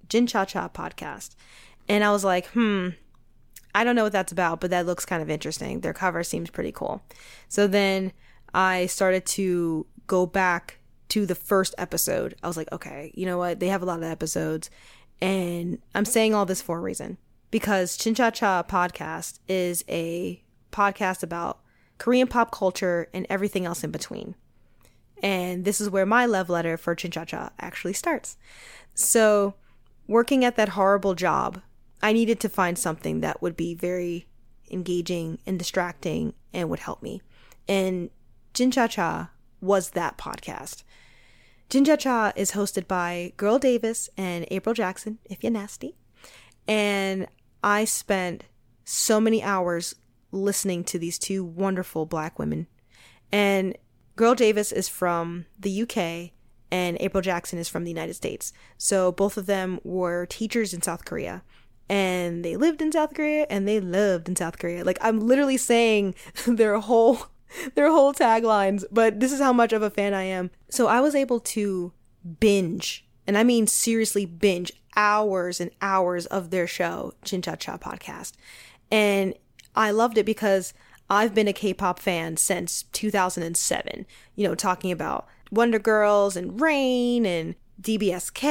Jinjja 0.08 0.46
Cha 0.46 0.68
podcast. 0.68 1.34
And 1.88 2.04
I 2.04 2.10
was 2.10 2.24
like, 2.24 2.46
hmm, 2.48 2.90
I 3.74 3.84
don't 3.84 3.96
know 3.96 4.04
what 4.04 4.12
that's 4.12 4.32
about, 4.32 4.60
but 4.60 4.70
that 4.70 4.86
looks 4.86 5.04
kind 5.04 5.22
of 5.22 5.30
interesting. 5.30 5.80
Their 5.80 5.94
cover 5.94 6.22
seems 6.22 6.50
pretty 6.50 6.72
cool. 6.72 7.02
So 7.48 7.66
then 7.66 8.12
I 8.54 8.86
started 8.86 9.24
to 9.26 9.86
go 10.06 10.26
back 10.26 10.78
to 11.10 11.26
the 11.26 11.34
first 11.34 11.74
episode. 11.78 12.34
I 12.42 12.48
was 12.48 12.56
like, 12.56 12.70
okay, 12.72 13.12
you 13.14 13.26
know 13.26 13.38
what? 13.38 13.60
They 13.60 13.68
have 13.68 13.82
a 13.82 13.86
lot 13.86 13.98
of 13.98 14.04
episodes. 14.04 14.70
And 15.20 15.78
I'm 15.94 16.04
saying 16.04 16.34
all 16.34 16.46
this 16.46 16.62
for 16.62 16.78
a 16.78 16.80
reason 16.82 17.18
because 17.50 17.96
Jinjja 17.96 18.32
Cha 18.32 18.62
podcast 18.62 19.38
is 19.48 19.84
a 19.88 20.42
podcast 20.70 21.22
about 21.22 21.60
Korean 21.98 22.28
pop 22.28 22.52
culture 22.52 23.08
and 23.12 23.26
everything 23.28 23.64
else 23.66 23.82
in 23.82 23.90
between. 23.90 24.34
And 25.22 25.64
this 25.64 25.80
is 25.80 25.90
where 25.90 26.06
my 26.06 26.26
love 26.26 26.48
letter 26.48 26.76
for 26.76 26.94
Jinjja 26.94 27.26
Cha 27.26 27.50
actually 27.58 27.94
starts. 27.94 28.36
So, 28.94 29.54
working 30.06 30.44
at 30.44 30.56
that 30.56 30.70
horrible 30.70 31.14
job, 31.14 31.60
I 32.02 32.12
needed 32.12 32.40
to 32.40 32.48
find 32.48 32.78
something 32.78 33.20
that 33.20 33.42
would 33.42 33.56
be 33.56 33.74
very 33.74 34.26
engaging 34.70 35.38
and 35.46 35.58
distracting 35.58 36.34
and 36.52 36.70
would 36.70 36.80
help 36.80 37.02
me. 37.02 37.22
And 37.66 38.10
Jinjja 38.54 38.88
Cha 38.90 39.30
was 39.60 39.90
that 39.90 40.18
podcast. 40.18 40.84
Jinjja 41.70 41.98
Cha 41.98 42.32
is 42.36 42.52
hosted 42.52 42.86
by 42.86 43.32
Girl 43.36 43.58
Davis 43.58 44.08
and 44.16 44.46
April 44.50 44.74
Jackson, 44.74 45.18
if 45.24 45.42
you're 45.42 45.52
nasty. 45.52 45.96
And 46.66 47.26
I 47.62 47.84
spent 47.84 48.44
so 48.84 49.20
many 49.20 49.42
hours 49.42 49.94
listening 50.30 50.84
to 50.84 50.98
these 50.98 51.18
two 51.18 51.44
wonderful 51.44 52.06
black 52.06 52.38
women. 52.38 52.66
And 53.32 53.76
Girl 54.16 54.34
Davis 54.34 54.72
is 54.72 54.88
from 54.88 55.46
the 55.58 55.82
UK 55.82 56.32
and 56.70 56.96
April 57.00 57.22
Jackson 57.22 57.58
is 57.58 57.68
from 57.68 57.84
the 57.84 57.90
United 57.90 58.14
States. 58.14 58.52
So 58.76 59.12
both 59.12 59.36
of 59.36 59.46
them 59.46 59.80
were 59.84 60.26
teachers 60.26 60.74
in 60.74 60.82
South 60.82 61.04
Korea. 61.04 61.42
And 61.88 62.44
they 62.44 62.56
lived 62.56 62.82
in 62.82 62.92
South 62.92 63.14
Korea 63.14 63.46
and 63.48 63.66
they 63.66 63.80
lived 63.80 64.28
in 64.28 64.36
South 64.36 64.58
Korea. 64.58 64.84
Like 64.84 64.98
I'm 65.00 65.20
literally 65.20 65.56
saying 65.56 66.14
their 66.46 66.78
whole 66.78 67.26
their 67.74 67.90
whole 67.90 68.12
taglines, 68.12 68.84
but 68.90 69.20
this 69.20 69.32
is 69.32 69.40
how 69.40 69.52
much 69.52 69.72
of 69.72 69.82
a 69.82 69.90
fan 69.90 70.14
I 70.14 70.24
am. 70.24 70.50
So 70.68 70.86
I 70.86 71.00
was 71.00 71.14
able 71.14 71.40
to 71.40 71.92
binge, 72.40 73.06
and 73.26 73.38
I 73.38 73.44
mean 73.44 73.66
seriously 73.66 74.26
binge 74.26 74.72
hours 74.96 75.60
and 75.60 75.70
hours 75.80 76.26
of 76.26 76.50
their 76.50 76.66
show, 76.66 77.14
Jinjja 77.24 77.58
Cha 77.58 77.78
podcast. 77.78 78.32
And 78.90 79.34
I 79.74 79.90
loved 79.90 80.18
it 80.18 80.26
because 80.26 80.74
I've 81.08 81.34
been 81.34 81.48
a 81.48 81.52
K-pop 81.52 82.00
fan 82.00 82.36
since 82.36 82.82
2007, 82.92 84.06
you 84.34 84.46
know, 84.46 84.54
talking 84.54 84.92
about 84.92 85.26
Wonder 85.50 85.78
Girls 85.78 86.36
and 86.36 86.60
Rain 86.60 87.24
and 87.24 87.54
DBSK 87.80 88.44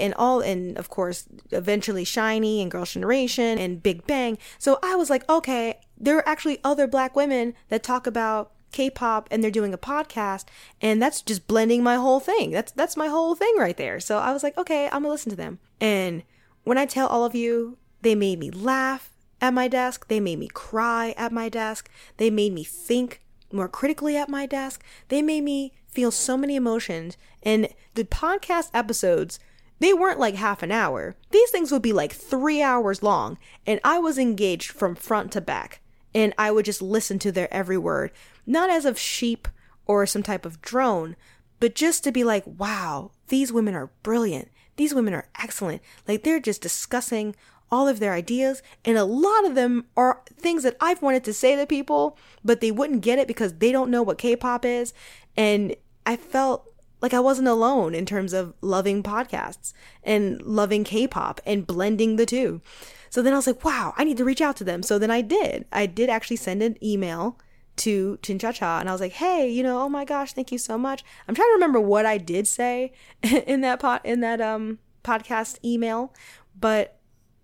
and 0.00 0.14
all, 0.14 0.40
and 0.40 0.76
of 0.78 0.88
course, 0.88 1.26
eventually 1.50 2.04
SHINee 2.04 2.62
and 2.62 2.70
Girls' 2.70 2.92
Generation 2.92 3.58
and 3.58 3.82
Big 3.82 4.06
Bang. 4.06 4.38
So 4.58 4.78
I 4.82 4.96
was 4.96 5.10
like, 5.10 5.28
okay, 5.28 5.80
there 5.98 6.16
are 6.16 6.28
actually 6.28 6.58
other 6.64 6.86
black 6.86 7.14
women 7.14 7.54
that 7.68 7.82
talk 7.82 8.06
about 8.06 8.52
K-pop 8.72 9.28
and 9.30 9.42
they're 9.42 9.50
doing 9.50 9.74
a 9.74 9.78
podcast 9.78 10.44
and 10.80 11.02
that's 11.02 11.22
just 11.22 11.46
blending 11.46 11.82
my 11.82 11.96
whole 11.96 12.20
thing. 12.20 12.52
That's 12.52 12.72
that's 12.72 12.96
my 12.96 13.08
whole 13.08 13.34
thing 13.34 13.54
right 13.58 13.76
there. 13.76 14.00
So 14.00 14.18
I 14.18 14.32
was 14.32 14.42
like, 14.42 14.56
okay, 14.56 14.86
I'm 14.86 15.02
going 15.02 15.04
to 15.04 15.10
listen 15.10 15.30
to 15.30 15.36
them. 15.36 15.58
And 15.80 16.22
when 16.64 16.78
I 16.78 16.86
tell 16.86 17.08
all 17.08 17.24
of 17.24 17.34
you, 17.34 17.78
they 18.02 18.14
made 18.14 18.38
me 18.38 18.50
laugh 18.50 19.12
at 19.40 19.54
my 19.54 19.68
desk, 19.68 20.08
they 20.08 20.20
made 20.20 20.38
me 20.38 20.48
cry 20.48 21.14
at 21.16 21.32
my 21.32 21.48
desk, 21.48 21.90
they 22.18 22.30
made 22.30 22.52
me 22.52 22.62
think 22.62 23.22
more 23.52 23.68
critically 23.68 24.16
at 24.16 24.28
my 24.28 24.46
desk. 24.46 24.84
They 25.08 25.22
made 25.22 25.42
me 25.42 25.72
feel 25.88 26.10
so 26.10 26.36
many 26.36 26.56
emotions 26.56 27.16
and 27.42 27.68
the 28.00 28.06
podcast 28.06 28.70
episodes 28.72 29.38
they 29.78 29.92
weren't 29.92 30.20
like 30.20 30.34
half 30.34 30.62
an 30.62 30.70
hour. 30.70 31.16
These 31.30 31.50
things 31.50 31.72
would 31.72 31.82
be 31.82 31.92
like 31.92 32.12
three 32.12 32.62
hours 32.62 33.02
long, 33.02 33.38
and 33.66 33.80
I 33.82 33.98
was 33.98 34.18
engaged 34.18 34.70
from 34.70 34.94
front 34.94 35.32
to 35.32 35.40
back. 35.40 35.80
And 36.14 36.34
I 36.36 36.50
would 36.50 36.64
just 36.64 36.82
listen 36.82 37.18
to 37.20 37.32
their 37.32 37.52
every 37.52 37.78
word 37.78 38.10
not 38.46 38.70
as 38.70 38.84
of 38.84 38.98
sheep 38.98 39.48
or 39.86 40.06
some 40.06 40.22
type 40.22 40.44
of 40.44 40.60
drone, 40.60 41.14
but 41.60 41.74
just 41.74 42.02
to 42.04 42.10
be 42.10 42.24
like, 42.24 42.42
wow, 42.46 43.10
these 43.28 43.52
women 43.52 43.74
are 43.74 43.90
brilliant. 44.02 44.50
These 44.76 44.94
women 44.94 45.14
are 45.14 45.28
excellent. 45.38 45.82
Like 46.08 46.24
they're 46.24 46.40
just 46.40 46.62
discussing 46.62 47.36
all 47.70 47.86
of 47.86 48.00
their 48.00 48.12
ideas, 48.14 48.62
and 48.84 48.96
a 48.98 49.04
lot 49.04 49.44
of 49.44 49.54
them 49.54 49.84
are 49.96 50.22
things 50.34 50.62
that 50.62 50.76
I've 50.80 51.02
wanted 51.02 51.22
to 51.24 51.32
say 51.32 51.54
to 51.54 51.66
people, 51.66 52.18
but 52.44 52.60
they 52.60 52.72
wouldn't 52.72 53.02
get 53.02 53.18
it 53.18 53.28
because 53.28 53.54
they 53.54 53.72
don't 53.72 53.90
know 53.90 54.02
what 54.02 54.18
K 54.18 54.36
pop 54.36 54.64
is. 54.64 54.92
And 55.36 55.76
I 56.04 56.16
felt 56.16 56.69
like 57.00 57.14
I 57.14 57.20
wasn't 57.20 57.48
alone 57.48 57.94
in 57.94 58.06
terms 58.06 58.32
of 58.32 58.54
loving 58.60 59.02
podcasts 59.02 59.72
and 60.02 60.40
loving 60.42 60.84
K 60.84 61.06
pop 61.06 61.40
and 61.46 61.66
blending 61.66 62.16
the 62.16 62.26
two. 62.26 62.60
So 63.08 63.22
then 63.22 63.32
I 63.32 63.36
was 63.36 63.46
like, 63.46 63.64
wow, 63.64 63.94
I 63.96 64.04
need 64.04 64.16
to 64.18 64.24
reach 64.24 64.40
out 64.40 64.56
to 64.56 64.64
them. 64.64 64.82
So 64.82 64.98
then 64.98 65.10
I 65.10 65.20
did. 65.20 65.66
I 65.72 65.86
did 65.86 66.08
actually 66.08 66.36
send 66.36 66.62
an 66.62 66.76
email 66.82 67.38
to 67.76 68.18
Jinjja 68.22 68.54
Cha 68.54 68.78
and 68.78 68.88
I 68.88 68.92
was 68.92 69.00
like, 69.00 69.12
hey, 69.12 69.48
you 69.48 69.62
know, 69.62 69.80
oh 69.80 69.88
my 69.88 70.04
gosh, 70.04 70.32
thank 70.32 70.52
you 70.52 70.58
so 70.58 70.76
much. 70.76 71.02
I'm 71.26 71.34
trying 71.34 71.48
to 71.48 71.54
remember 71.54 71.80
what 71.80 72.06
I 72.06 72.18
did 72.18 72.46
say 72.46 72.92
in 73.22 73.62
that 73.62 73.80
pot 73.80 74.04
in 74.04 74.20
that 74.20 74.40
um 74.40 74.78
podcast 75.02 75.58
email, 75.64 76.12
but 76.58 76.98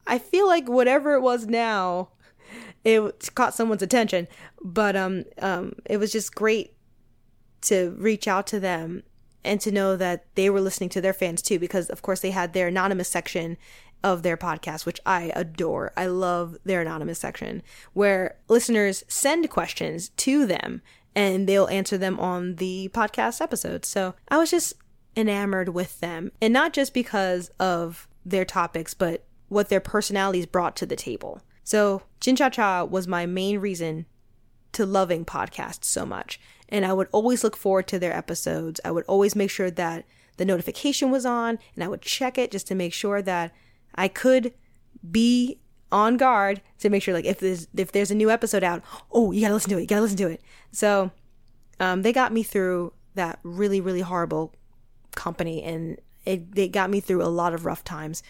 I 0.06 0.18
feel 0.18 0.46
like 0.46 0.68
whatever 0.68 1.14
it 1.14 1.20
was 1.20 1.46
now, 1.46 2.10
it 2.84 3.34
caught 3.34 3.54
someone's 3.54 3.82
attention. 3.82 4.28
But 4.62 4.94
um 4.94 5.24
um 5.38 5.76
it 5.86 5.96
was 5.96 6.12
just 6.12 6.34
great 6.34 6.74
to 7.62 7.96
reach 7.98 8.28
out 8.28 8.46
to 8.48 8.60
them 8.60 9.02
and 9.46 9.60
to 9.60 9.70
know 9.70 9.96
that 9.96 10.24
they 10.34 10.50
were 10.50 10.60
listening 10.60 10.88
to 10.90 11.00
their 11.00 11.12
fans 11.12 11.42
too 11.42 11.58
because 11.58 11.88
of 11.88 12.02
course 12.02 12.20
they 12.20 12.30
had 12.30 12.52
their 12.52 12.68
anonymous 12.68 13.08
section 13.08 13.56
of 14.02 14.22
their 14.22 14.36
podcast, 14.36 14.86
which 14.86 15.00
I 15.06 15.32
adore. 15.34 15.92
I 15.96 16.06
love 16.06 16.56
their 16.64 16.82
anonymous 16.82 17.18
section 17.18 17.62
where 17.92 18.36
listeners 18.48 19.04
send 19.08 19.50
questions 19.50 20.10
to 20.10 20.46
them 20.46 20.82
and 21.14 21.48
they'll 21.48 21.68
answer 21.68 21.96
them 21.96 22.20
on 22.20 22.56
the 22.56 22.90
podcast 22.92 23.40
episode. 23.40 23.84
So 23.84 24.14
I 24.28 24.36
was 24.36 24.50
just 24.50 24.74
enamored 25.16 25.70
with 25.70 25.98
them. 26.00 26.30
And 26.42 26.52
not 26.52 26.72
just 26.72 26.92
because 26.92 27.50
of 27.58 28.06
their 28.24 28.44
topics, 28.44 28.92
but 28.92 29.24
what 29.48 29.70
their 29.70 29.80
personalities 29.80 30.46
brought 30.46 30.76
to 30.76 30.86
the 30.86 30.96
table. 30.96 31.40
So 31.64 32.02
Jinjja 32.20 32.52
Cha 32.52 32.84
was 32.84 33.08
my 33.08 33.26
main 33.26 33.58
reason 33.58 34.06
to 34.72 34.84
loving 34.84 35.24
podcasts 35.24 35.84
so 35.84 36.04
much. 36.04 36.38
And 36.68 36.84
I 36.84 36.92
would 36.92 37.08
always 37.12 37.44
look 37.44 37.56
forward 37.56 37.86
to 37.88 37.98
their 37.98 38.12
episodes. 38.12 38.80
I 38.84 38.90
would 38.90 39.04
always 39.04 39.36
make 39.36 39.50
sure 39.50 39.70
that 39.70 40.04
the 40.36 40.44
notification 40.44 41.10
was 41.10 41.24
on 41.24 41.58
and 41.74 41.84
I 41.84 41.88
would 41.88 42.02
check 42.02 42.38
it 42.38 42.50
just 42.50 42.66
to 42.68 42.74
make 42.74 42.92
sure 42.92 43.22
that 43.22 43.54
I 43.94 44.08
could 44.08 44.52
be 45.10 45.58
on 45.92 46.16
guard 46.16 46.60
to 46.80 46.90
make 46.90 47.02
sure 47.02 47.14
like 47.14 47.24
if 47.24 47.38
there's 47.38 47.68
if 47.76 47.92
there's 47.92 48.10
a 48.10 48.14
new 48.14 48.30
episode 48.30 48.64
out, 48.64 48.82
oh, 49.12 49.32
you 49.32 49.40
gotta 49.40 49.54
listen 49.54 49.70
to 49.70 49.78
it, 49.78 49.82
you 49.82 49.86
gotta 49.86 50.02
listen 50.02 50.16
to 50.18 50.28
it. 50.28 50.42
So 50.72 51.10
um, 51.80 52.02
they 52.02 52.12
got 52.12 52.32
me 52.32 52.42
through 52.42 52.92
that 53.14 53.38
really 53.42 53.80
really 53.80 54.00
horrible 54.00 54.54
company, 55.14 55.62
and 55.62 55.98
it 56.24 56.54
they 56.54 56.68
got 56.68 56.90
me 56.90 57.00
through 57.00 57.22
a 57.22 57.30
lot 57.30 57.54
of 57.54 57.64
rough 57.64 57.84
times. 57.84 58.22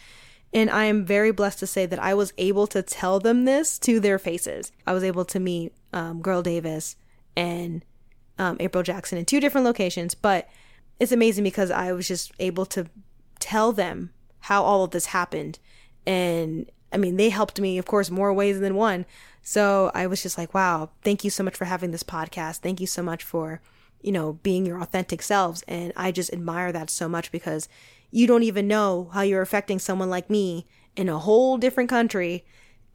And 0.52 0.70
I 0.70 0.84
am 0.84 1.04
very 1.04 1.32
blessed 1.32 1.58
to 1.60 1.66
say 1.66 1.86
that 1.86 1.98
I 1.98 2.14
was 2.14 2.32
able 2.38 2.66
to 2.68 2.80
tell 2.82 3.18
them 3.18 3.44
this 3.44 3.78
to 3.80 4.00
their 4.00 4.18
faces. 4.18 4.72
I 4.86 4.92
was 4.92 5.02
able 5.02 5.24
to 5.26 5.40
meet 5.40 5.74
um, 5.92 6.22
Girl 6.22 6.40
Davis 6.40 6.96
and 7.36 7.84
um, 8.38 8.56
April 8.60 8.82
Jackson 8.82 9.18
in 9.18 9.24
two 9.24 9.40
different 9.40 9.64
locations, 9.64 10.14
but 10.14 10.48
it's 10.98 11.12
amazing 11.12 11.44
because 11.44 11.70
I 11.70 11.92
was 11.92 12.08
just 12.08 12.32
able 12.38 12.66
to 12.66 12.86
tell 13.38 13.72
them 13.72 14.10
how 14.40 14.62
all 14.62 14.84
of 14.84 14.90
this 14.90 15.06
happened. 15.06 15.58
And 16.06 16.70
I 16.92 16.96
mean, 16.96 17.16
they 17.16 17.30
helped 17.30 17.60
me, 17.60 17.78
of 17.78 17.86
course, 17.86 18.10
more 18.10 18.32
ways 18.32 18.60
than 18.60 18.74
one. 18.74 19.06
So 19.42 19.90
I 19.94 20.06
was 20.06 20.22
just 20.22 20.38
like, 20.38 20.54
wow, 20.54 20.90
thank 21.02 21.24
you 21.24 21.30
so 21.30 21.42
much 21.42 21.56
for 21.56 21.66
having 21.66 21.90
this 21.90 22.02
podcast. 22.02 22.58
Thank 22.58 22.80
you 22.80 22.86
so 22.86 23.02
much 23.02 23.22
for, 23.22 23.60
you 24.00 24.12
know, 24.12 24.34
being 24.42 24.66
your 24.66 24.80
authentic 24.80 25.22
selves. 25.22 25.62
And 25.68 25.92
I 25.96 26.12
just 26.12 26.32
admire 26.32 26.72
that 26.72 26.90
so 26.90 27.08
much 27.08 27.30
because 27.30 27.68
you 28.10 28.26
don't 28.26 28.42
even 28.42 28.68
know 28.68 29.10
how 29.12 29.22
you're 29.22 29.42
affecting 29.42 29.78
someone 29.78 30.10
like 30.10 30.30
me 30.30 30.66
in 30.96 31.08
a 31.08 31.18
whole 31.18 31.58
different 31.58 31.90
country 31.90 32.44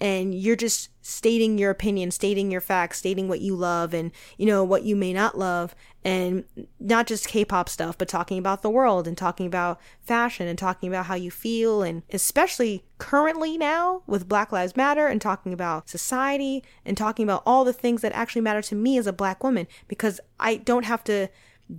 and 0.02 0.34
you're 0.34 0.56
just 0.56 0.90
stating 1.04 1.60
your 1.60 1.70
opinion, 1.70 2.10
stating 2.10 2.50
your 2.50 2.60
facts, 2.60 2.98
stating 2.98 3.28
what 3.28 3.40
you 3.40 3.56
love 3.56 3.94
and, 3.94 4.12
you 4.36 4.48
know, 4.48 4.64
what 4.64 4.84
you 4.84 4.96
may 4.96 5.14
not 5.14 5.38
love. 5.38 5.76
And 6.04 6.44
not 6.80 7.06
just 7.06 7.28
K 7.28 7.46
pop 7.46 7.70
stuff, 7.70 8.00
but 8.00 8.08
talking 8.08 8.40
about 8.40 8.64
the 8.64 8.70
world 8.72 9.08
and 9.08 9.16
talking 9.16 9.46
about 9.46 9.80
fashion 10.02 10.48
and 10.48 10.58
talking 10.58 10.90
about 10.90 11.06
how 11.06 11.14
you 11.14 11.30
feel. 11.30 11.84
And 11.84 12.02
especially 12.12 12.84
currently 12.98 13.60
now 13.60 14.02
with 14.08 14.28
Black 14.28 14.52
Lives 14.52 14.76
Matter 14.76 15.06
and 15.06 15.22
talking 15.22 15.54
about 15.54 15.88
society 15.88 16.64
and 16.84 16.98
talking 16.98 17.24
about 17.24 17.44
all 17.46 17.64
the 17.64 17.72
things 17.72 18.02
that 18.02 18.14
actually 18.14 18.42
matter 18.42 18.64
to 18.64 18.76
me 18.76 18.98
as 18.98 19.06
a 19.06 19.14
black 19.14 19.44
woman 19.44 19.68
because 19.88 20.20
I 20.40 20.56
don't 20.56 20.86
have 20.86 21.04
to 21.04 21.28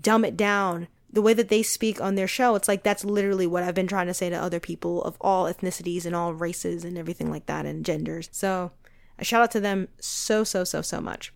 dumb 0.00 0.25
it 0.25 0.37
down 0.37 0.87
the 1.12 1.23
way 1.23 1.35
that 1.35 1.49
they 1.49 1.62
speak 1.62 2.00
on 2.00 2.14
their 2.14 2.26
show, 2.26 2.54
it's 2.54 2.69
like 2.69 2.83
that's 2.83 3.04
literally 3.04 3.47
what 3.47 3.62
I've 3.62 3.75
been 3.75 3.87
trying 3.87 4.07
to 4.07 4.14
say 4.14 4.31
to 4.31 4.37
other 4.37 4.61
people 4.61 5.02
of 5.02 5.16
all 5.21 5.45
ethnicities 5.45 6.07
and 6.07 6.16
all 6.16 6.33
races 6.33 6.85
and 6.85 6.97
everything 6.97 7.31
like 7.31 7.47
that 7.47 7.66
and 7.66 7.85
genders. 7.85 8.28
So 8.33 8.73
a 9.19 9.25
shout 9.25 9.42
out 9.42 9.50
to 9.52 9.61
them 9.61 9.88
so, 9.99 10.42
so, 10.42 10.64
so, 10.64 10.81
so 10.81 11.00
much. 11.00 11.33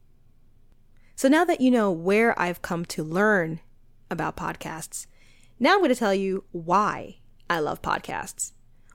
So 1.14 1.28
now 1.28 1.44
that 1.44 1.60
you 1.60 1.70
know 1.70 1.90
where 1.90 2.38
I've 2.40 2.62
come 2.62 2.84
to 2.86 3.04
learn 3.04 3.60
about 4.10 4.36
podcasts, 4.36 5.06
now 5.58 5.72
I'm 5.74 5.78
going 5.78 5.90
to 5.90 5.94
tell 5.94 6.14
you 6.14 6.44
why 6.52 7.18
I 7.48 7.60
love 7.60 7.82
podcasts. 7.82 8.52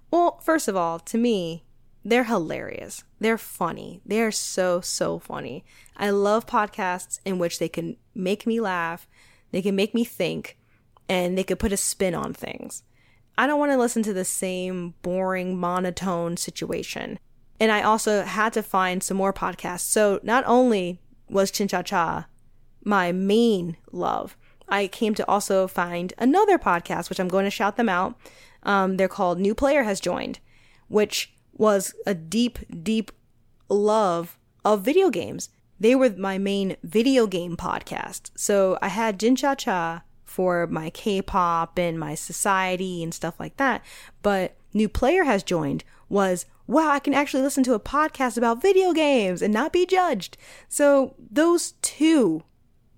Well, 0.10 0.40
first 0.44 0.68
of 0.68 0.76
all, 0.76 1.00
to 1.00 1.18
me, 1.18 1.64
they're 2.04 2.26
hilarious. 2.26 3.04
They're 3.20 3.38
funny. 3.38 4.02
They're 4.06 4.32
so, 4.32 4.82
so 4.82 5.20
funny. 5.20 5.64
I 5.96 6.10
love 6.10 6.46
podcasts 6.46 7.20
in 7.24 7.38
which 7.38 7.60
they 7.60 7.70
can 7.70 7.98
make 8.14 8.46
me 8.48 8.60
laugh, 8.60 9.08
they 9.52 9.62
can 9.62 9.76
make 9.76 9.94
me 9.94 10.04
think, 10.04 10.58
and 11.10 11.38
they 11.38 11.44
could 11.44 11.60
put 11.60 11.74
a 11.74 11.78
spin 11.78 12.16
on 12.16 12.34
things. 12.34 12.84
I 13.38 13.48
don't 13.48 13.60
want 13.60 13.72
to 13.72 13.78
listen 13.78 14.04
to 14.04 14.14
the 14.14 14.26
same 14.26 14.94
boring, 15.02 15.58
monotone 15.58 16.38
situation. 16.38 17.20
And 17.60 17.72
I 17.72 17.82
also 17.82 18.24
had 18.24 18.54
to 18.54 18.64
find 18.64 19.04
some 19.04 19.18
more 19.18 19.34
podcasts. 19.34 19.82
So 19.82 20.20
not 20.24 20.44
only 20.48 21.00
was 21.30 21.52
Jinjja 21.52 21.86
Cha 21.86 22.28
my 22.84 23.12
main 23.12 23.78
love, 23.92 24.36
I 24.68 24.88
came 24.88 25.14
to 25.16 25.28
also 25.28 25.68
find 25.68 26.14
another 26.18 26.58
podcast, 26.58 27.10
which 27.10 27.20
I'm 27.20 27.28
going 27.28 27.46
to 27.46 27.52
shout 27.52 27.78
them 27.78 27.90
out. 27.90 28.20
Um, 28.64 28.98
they're 28.98 29.08
called 29.08 29.40
New 29.40 29.54
Player 29.54 29.84
Has 29.84 30.00
Joined, 30.00 30.40
which 30.88 31.34
was 31.54 31.94
a 32.06 32.14
deep, 32.16 32.60
deep 32.84 33.12
love 33.70 34.38
of 34.64 34.82
video 34.82 35.10
games. 35.10 35.50
They 35.80 35.96
were 35.96 36.12
my 36.12 36.38
main 36.38 36.78
video 36.84 37.28
game 37.28 37.58
podcast. 37.58 38.32
So 38.36 38.78
I 38.82 38.88
had 38.88 39.20
Jinjja 39.20 39.58
Cha 39.58 40.04
for 40.32 40.66
my 40.68 40.90
K-pop 40.90 41.78
and 41.78 42.00
my 42.00 42.16
society 42.16 43.04
and 43.04 43.14
stuff 43.14 43.40
like 43.40 43.58
that. 43.58 43.84
But 44.22 44.56
new 44.74 44.90
player 44.90 45.26
has 45.26 45.44
joined 45.44 45.84
was 46.10 46.46
wow, 46.68 46.90
I 46.90 47.00
can 47.00 47.14
actually 47.14 47.44
listen 47.44 47.64
to 47.66 47.74
a 47.74 47.80
podcast 47.82 48.38
about 48.38 48.62
video 48.62 48.94
games 48.94 49.42
and 49.42 49.54
not 49.54 49.74
be 49.74 49.86
judged. 49.86 50.38
So 50.70 51.16
those 51.20 51.74
two 51.82 52.44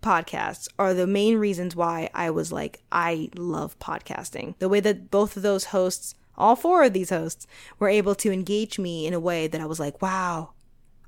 podcasts 0.03 0.67
are 0.77 0.93
the 0.93 1.07
main 1.07 1.37
reasons 1.37 1.75
why 1.75 2.09
I 2.13 2.29
was 2.29 2.51
like, 2.51 2.83
I 2.91 3.29
love 3.35 3.79
podcasting. 3.79 4.53
The 4.59 4.69
way 4.69 4.79
that 4.81 5.09
both 5.09 5.35
of 5.35 5.41
those 5.41 5.65
hosts, 5.65 6.13
all 6.37 6.55
four 6.55 6.83
of 6.83 6.93
these 6.93 7.09
hosts, 7.09 7.47
were 7.79 7.89
able 7.89 8.13
to 8.15 8.31
engage 8.31 8.77
me 8.77 9.07
in 9.07 9.13
a 9.13 9.19
way 9.19 9.47
that 9.47 9.61
I 9.61 9.65
was 9.65 9.79
like, 9.79 10.03
wow, 10.03 10.51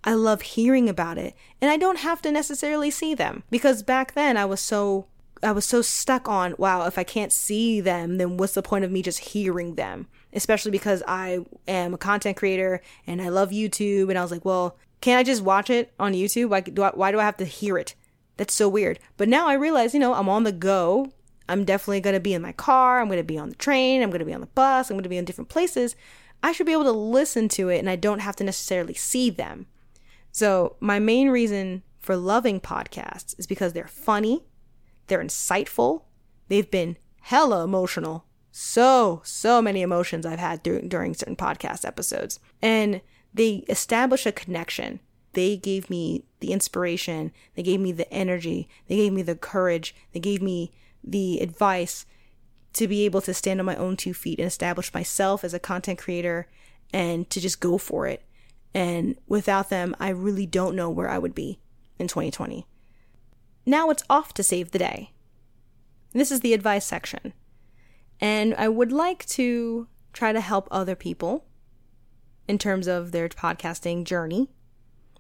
I 0.04 0.14
love 0.14 0.42
hearing 0.42 0.90
about 0.90 1.18
it. 1.20 1.36
And 1.62 1.70
I 1.70 1.78
don't 1.78 2.00
have 2.00 2.22
to 2.24 2.32
necessarily 2.32 2.90
see 2.90 3.14
them 3.14 3.44
because 3.52 3.84
back 3.84 4.14
then 4.14 4.38
I 4.38 4.46
was 4.46 4.62
so 4.62 5.06
I 5.44 5.52
was 5.52 5.66
so 5.66 5.82
stuck 5.82 6.28
on, 6.28 6.56
wow, 6.58 6.86
if 6.86 6.98
I 6.98 7.04
can't 7.04 7.32
see 7.32 7.82
them, 7.82 8.18
then 8.18 8.38
what's 8.38 8.54
the 8.54 8.62
point 8.62 8.86
of 8.86 8.92
me 8.92 9.02
just 9.02 9.20
hearing 9.20 9.76
them? 9.76 10.08
Especially 10.34 10.72
because 10.72 11.04
I 11.08 11.46
am 11.68 11.94
a 11.94 11.98
content 11.98 12.38
creator 12.38 12.82
and 13.06 13.22
I 13.22 13.30
love 13.30 13.50
YouTube. 13.50 14.10
And 14.10 14.18
I 14.18 14.22
was 14.22 14.32
like, 14.32 14.46
well, 14.46 14.78
can't 15.02 15.20
I 15.20 15.24
just 15.24 15.42
watch 15.42 15.70
it 15.70 15.94
on 16.00 16.14
YouTube? 16.14 16.50
Why 16.50 16.62
do 16.62 16.84
I, 16.84 16.90
why 16.92 17.12
do 17.12 17.20
I 17.20 17.24
have 17.24 17.38
to 17.38 17.46
hear 17.46 17.78
it? 17.78 17.96
That's 18.38 18.54
so 18.54 18.68
weird. 18.68 19.00
But 19.18 19.30
now 19.30 19.48
I 19.48 19.54
realize, 19.54 19.94
you 19.94 20.00
know, 20.00 20.14
I'm 20.14 20.30
on 20.30 20.44
the 20.44 20.52
go. 20.52 21.12
I'm 21.48 21.64
definitely 21.64 22.02
going 22.02 22.16
to 22.16 22.20
be 22.20 22.34
in 22.34 22.42
my 22.42 22.54
car. 22.54 23.00
I'm 23.00 23.08
going 23.08 23.18
to 23.18 23.24
be 23.24 23.38
on 23.38 23.50
the 23.50 23.56
train. 23.56 24.02
I'm 24.02 24.10
going 24.10 24.20
to 24.20 24.26
be 24.26 24.34
on 24.34 24.42
the 24.42 24.48
bus. 24.48 24.90
I'm 24.90 24.96
going 24.96 25.04
to 25.04 25.10
be 25.10 25.18
in 25.18 25.26
different 25.26 25.50
places. 25.50 25.96
I 26.42 26.52
should 26.52 26.66
be 26.66 26.74
able 26.74 26.84
to 26.86 26.92
listen 26.92 27.50
to 27.50 27.70
it 27.70 27.80
and 27.80 27.90
I 27.90 27.96
don't 27.96 28.20
have 28.20 28.36
to 28.38 28.44
necessarily 28.44 28.94
see 28.94 29.30
them. 29.30 29.68
So, 30.32 30.76
my 30.80 31.00
main 31.00 31.30
reason 31.30 31.84
for 32.00 32.18
loving 32.18 32.60
podcasts 32.60 33.40
is 33.40 33.48
because 33.48 33.74
they're 33.74 33.88
funny 33.88 34.44
they're 35.08 35.24
insightful. 35.24 36.04
They've 36.48 36.70
been 36.70 36.98
hella 37.22 37.64
emotional. 37.64 38.26
So, 38.52 39.22
so 39.24 39.62
many 39.62 39.82
emotions 39.82 40.26
I've 40.26 40.40
had 40.40 40.64
during, 40.64 40.88
during 40.88 41.14
certain 41.14 41.36
podcast 41.36 41.86
episodes. 41.86 42.40
And 42.62 43.02
they 43.34 43.66
establish 43.68 44.26
a 44.26 44.32
connection. 44.32 45.02
They 45.34 45.58
gave 45.58 45.90
me 45.90 46.24
the 46.40 46.54
inspiration. 46.54 47.34
They 47.56 47.64
gave 47.64 47.82
me 47.82 47.92
the 47.92 48.12
energy. 48.14 48.70
They 48.88 48.96
gave 48.96 49.12
me 49.12 49.22
the 49.22 49.36
courage. 49.36 49.94
They 50.14 50.22
gave 50.22 50.42
me 50.42 50.72
the 51.04 51.40
advice 51.40 52.06
to 52.74 52.88
be 52.88 53.06
able 53.06 53.22
to 53.22 53.34
stand 53.34 53.60
on 53.60 53.66
my 53.66 53.76
own 53.76 53.98
two 53.98 54.14
feet 54.14 54.40
and 54.40 54.48
establish 54.48 54.94
myself 54.94 55.44
as 55.44 55.54
a 55.54 55.60
content 55.60 56.00
creator 56.00 56.48
and 56.94 57.30
to 57.30 57.42
just 57.42 57.60
go 57.60 57.78
for 57.78 58.08
it. 58.08 58.24
And 58.74 59.18
without 59.28 59.70
them, 59.70 59.96
I 60.00 60.10
really 60.10 60.46
don't 60.46 60.76
know 60.76 60.90
where 60.90 61.10
I 61.10 61.18
would 61.18 61.36
be 61.36 61.60
in 61.98 62.08
2020. 62.08 62.66
Now 63.66 63.90
it's 63.90 64.04
off 64.10 64.34
to 64.36 64.44
save 64.44 64.72
the 64.72 64.80
day. 64.80 65.12
This 66.14 66.32
is 66.32 66.42
the 66.42 66.54
advice 66.54 66.86
section. 66.86 67.34
And 68.20 68.54
I 68.56 68.70
would 68.70 68.92
like 68.92 69.26
to 69.28 69.88
try 70.14 70.32
to 70.32 70.40
help 70.40 70.68
other 70.72 70.96
people 70.96 71.46
in 72.48 72.58
terms 72.58 72.88
of 72.88 73.12
their 73.12 73.28
podcasting 73.28 74.04
journey 74.04 74.50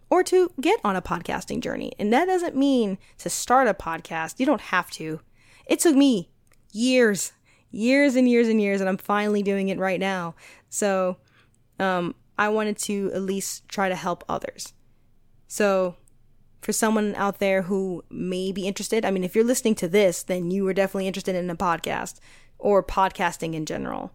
or 0.09 0.23
to 0.23 0.51
get 0.61 0.79
on 0.83 0.95
a 0.95 1.01
podcasting 1.01 1.59
journey. 1.59 1.91
And 1.99 2.13
that 2.13 2.25
doesn't 2.25 2.55
mean 2.55 2.97
to 3.17 3.29
start 3.29 3.67
a 3.67 3.73
podcast. 3.73 4.39
You 4.39 4.45
don't 4.45 4.61
have 4.61 4.89
to. 4.91 5.19
It 5.65 5.79
took 5.79 5.95
me 5.95 6.29
years, 6.71 7.33
years 7.71 8.15
and 8.15 8.29
years 8.29 8.47
and 8.47 8.61
years, 8.61 8.79
and 8.79 8.87
I'm 8.87 8.97
finally 8.97 9.41
doing 9.41 9.69
it 9.69 9.79
right 9.79 9.99
now. 9.99 10.35
So, 10.69 11.17
um, 11.79 12.15
I 12.37 12.49
wanted 12.49 12.77
to 12.79 13.11
at 13.13 13.21
least 13.21 13.67
try 13.67 13.89
to 13.89 13.95
help 13.95 14.23
others. 14.29 14.73
So, 15.47 15.95
for 16.65 16.73
someone 16.73 17.13
out 17.13 17.37
there 17.37 17.61
who 17.61 18.03
may 18.09 18.51
be 18.51 18.67
interested, 18.67 19.05
I 19.05 19.11
mean, 19.11 19.23
if 19.23 19.35
you're 19.35 19.43
listening 19.43 19.75
to 19.75 19.87
this, 19.87 20.23
then 20.23 20.49
you 20.49 20.67
are 20.67 20.73
definitely 20.73 21.05
interested 21.05 21.35
in 21.35 21.47
a 21.47 21.55
podcast 21.55 22.19
or 22.57 22.81
podcasting 22.81 23.53
in 23.53 23.67
general. 23.67 24.11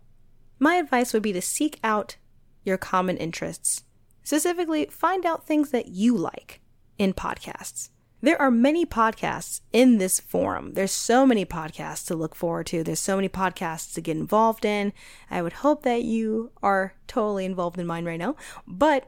My 0.59 0.75
advice 0.75 1.13
would 1.13 1.23
be 1.23 1.33
to 1.33 1.41
seek 1.41 1.79
out 1.85 2.17
your 2.65 2.77
common 2.77 3.17
interests. 3.19 3.85
Specifically, 4.25 4.87
find 4.87 5.25
out 5.25 5.47
things 5.47 5.71
that 5.71 5.91
you 5.91 6.17
like 6.17 6.61
in 6.99 7.15
podcasts. 7.15 7.91
There 8.21 8.43
are 8.43 8.51
many 8.51 8.85
podcasts 8.85 9.61
in 9.73 9.99
this 9.99 10.19
forum. 10.19 10.73
There's 10.73 10.91
so 10.91 11.25
many 11.25 11.47
podcasts 11.47 12.05
to 12.09 12.17
look 12.17 12.35
forward 12.35 12.67
to. 12.67 12.83
There's 12.83 12.99
so 12.99 13.15
many 13.15 13.29
podcasts 13.29 13.95
to 13.95 14.01
get 14.01 14.17
involved 14.17 14.65
in. 14.65 14.93
I 15.31 15.41
would 15.41 15.53
hope 15.53 15.85
that 15.85 16.03
you 16.03 16.51
are 16.65 16.95
totally 17.07 17.45
involved 17.45 17.79
in 17.79 17.87
mine 17.87 18.07
right 18.07 18.19
now. 18.19 18.35
But 18.67 19.05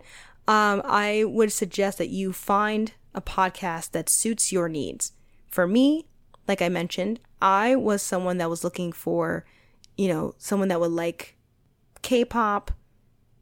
um, 0.47 0.81
I 0.85 1.25
would 1.27 1.53
suggest 1.53 1.99
that 1.99 2.11
you 2.11 2.33
find 2.33 2.93
a 3.15 3.21
podcast 3.21 3.93
that 3.93 4.09
suits 4.09 4.53
your 4.53 4.69
needs. 4.69 5.13
For 5.49 5.67
me, 5.67 6.07
like 6.49 6.63
I 6.63 6.69
mentioned, 6.69 7.21
I 7.41 7.77
was 7.77 8.03
someone 8.03 8.39
that 8.39 8.51
was 8.51 8.65
looking 8.65 8.93
for, 8.93 9.45
you 9.97 10.09
know, 10.09 10.35
someone 10.39 10.69
that 10.69 10.81
would 10.81 10.91
like 10.91 11.37
K 12.03 12.25
pop, 12.25 12.71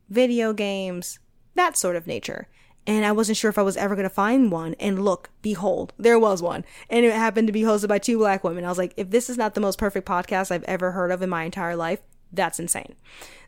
video 0.09 0.53
games, 0.53 1.19
that 1.55 1.77
sort 1.77 1.97
of 1.97 2.07
nature 2.07 2.49
and 2.87 3.05
I 3.05 3.13
wasn't 3.13 3.37
sure 3.39 3.51
if 3.51 3.59
I 3.59 3.63
was 3.63 3.77
ever 3.77 3.95
going 3.95 4.09
to 4.09 4.15
find 4.15 4.51
one. 4.51 4.75
And 4.81 5.05
look, 5.05 5.31
behold, 5.43 5.93
there 5.99 6.19
was 6.19 6.43
one. 6.43 6.65
And 6.89 7.05
it 7.05 7.13
happened 7.13 7.47
to 7.49 7.53
be 7.53 7.63
hosted 7.63 7.89
by 7.89 7.99
two 7.99 8.19
black 8.19 8.43
women. 8.43 8.65
I 8.65 8.69
was 8.69 8.79
like, 8.79 8.95
if 8.97 9.11
this 9.11 9.29
is 9.29 9.37
not 9.37 9.55
the 9.55 9.61
most 9.61 9.79
perfect 9.79 10.09
podcast 10.09 10.51
I've 10.51 10.65
ever 10.65 10.93
heard 10.93 11.11
of 11.11 11.23
in 11.23 11.31
my 11.31 11.45
entire 11.45 11.77
life, 11.77 12.01
that's 12.33 12.59
insane. 12.59 12.97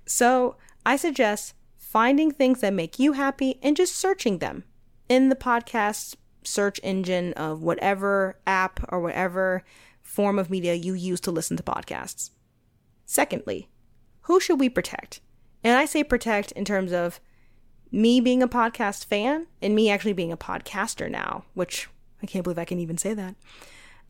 So 0.04 0.56
I 0.84 0.96
suggest 0.96 1.54
finding 1.76 2.30
things 2.30 2.60
that 2.60 2.72
make 2.72 2.98
you 2.98 3.12
happy 3.12 3.58
and 3.62 3.76
just 3.76 3.96
searching 3.96 4.38
them 4.38 4.64
in 5.12 5.28
the 5.28 5.36
podcast 5.36 6.14
search 6.42 6.80
engine 6.82 7.34
of 7.34 7.62
whatever 7.62 8.38
app 8.46 8.80
or 8.88 8.98
whatever 8.98 9.62
form 10.00 10.38
of 10.38 10.48
media 10.48 10.72
you 10.72 10.94
use 10.94 11.20
to 11.20 11.30
listen 11.30 11.54
to 11.54 11.62
podcasts. 11.62 12.30
Secondly, 13.04 13.68
who 14.22 14.40
should 14.40 14.58
we 14.58 14.70
protect? 14.70 15.20
And 15.62 15.76
I 15.76 15.84
say 15.84 16.02
protect 16.02 16.52
in 16.52 16.64
terms 16.64 16.92
of 16.92 17.20
me 17.90 18.22
being 18.22 18.42
a 18.42 18.48
podcast 18.48 19.04
fan 19.04 19.48
and 19.60 19.74
me 19.74 19.90
actually 19.90 20.14
being 20.14 20.32
a 20.32 20.36
podcaster 20.38 21.10
now, 21.10 21.44
which 21.52 21.90
I 22.22 22.26
can't 22.26 22.42
believe 22.42 22.58
I 22.58 22.64
can 22.64 22.78
even 22.78 22.96
say 22.96 23.12
that. 23.12 23.34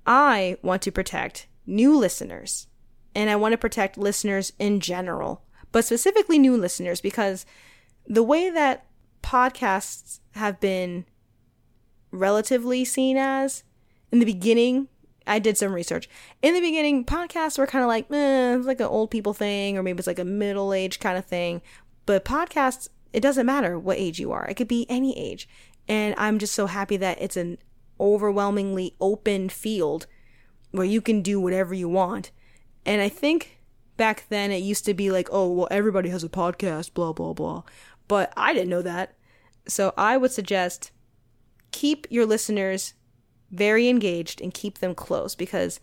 I 0.06 0.56
want 0.62 0.82
to 0.82 0.92
protect 0.92 1.48
new 1.66 1.98
listeners 1.98 2.68
and 3.12 3.28
I 3.28 3.34
want 3.34 3.54
to 3.54 3.58
protect 3.58 3.98
listeners 3.98 4.52
in 4.60 4.78
general, 4.78 5.42
but 5.72 5.84
specifically 5.84 6.38
new 6.38 6.56
listeners 6.56 7.00
because 7.00 7.44
the 8.06 8.22
way 8.22 8.50
that 8.50 8.86
podcasts 9.22 10.20
have 10.32 10.60
been 10.60 11.04
relatively 12.10 12.84
seen 12.84 13.16
as 13.16 13.64
in 14.10 14.18
the 14.18 14.26
beginning, 14.26 14.88
I 15.26 15.38
did 15.38 15.56
some 15.56 15.72
research. 15.72 16.08
In 16.42 16.54
the 16.54 16.60
beginning, 16.60 17.04
podcasts 17.04 17.58
were 17.58 17.66
kind 17.66 17.82
of 17.82 17.88
like, 17.88 18.10
eh, 18.10 18.56
it's 18.56 18.66
like 18.66 18.80
an 18.80 18.86
old 18.86 19.10
people 19.10 19.32
thing, 19.32 19.78
or 19.78 19.82
maybe 19.82 19.98
it's 19.98 20.06
like 20.06 20.18
a 20.18 20.24
middle 20.24 20.74
age 20.74 21.00
kind 21.00 21.16
of 21.16 21.24
thing. 21.24 21.62
But 22.04 22.24
podcasts 22.24 22.88
it 23.12 23.20
doesn't 23.20 23.46
matter 23.46 23.78
what 23.78 23.98
age 23.98 24.18
you 24.18 24.32
are, 24.32 24.46
it 24.46 24.54
could 24.54 24.68
be 24.68 24.86
any 24.88 25.16
age. 25.18 25.48
And 25.88 26.14
I'm 26.16 26.38
just 26.38 26.54
so 26.54 26.66
happy 26.66 26.96
that 26.96 27.20
it's 27.20 27.36
an 27.36 27.58
overwhelmingly 28.00 28.94
open 29.00 29.48
field 29.48 30.06
where 30.70 30.86
you 30.86 31.00
can 31.00 31.22
do 31.22 31.40
whatever 31.40 31.74
you 31.74 31.88
want. 31.88 32.30
And 32.86 33.02
I 33.02 33.08
think 33.08 33.58
back 33.96 34.24
then 34.28 34.50
it 34.50 34.58
used 34.58 34.84
to 34.86 34.94
be 34.94 35.10
like, 35.10 35.28
oh, 35.30 35.52
well, 35.52 35.68
everybody 35.70 36.08
has 36.08 36.24
a 36.24 36.28
podcast, 36.28 36.94
blah, 36.94 37.12
blah, 37.12 37.32
blah. 37.32 37.62
But 38.12 38.30
I 38.36 38.52
didn't 38.52 38.68
know 38.68 38.82
that. 38.82 39.14
So 39.66 39.94
I 39.96 40.18
would 40.18 40.32
suggest 40.32 40.90
keep 41.70 42.06
your 42.10 42.26
listeners 42.26 42.92
very 43.50 43.88
engaged 43.88 44.42
and 44.42 44.52
keep 44.52 44.80
them 44.80 44.94
close 44.94 45.34
because 45.34 45.80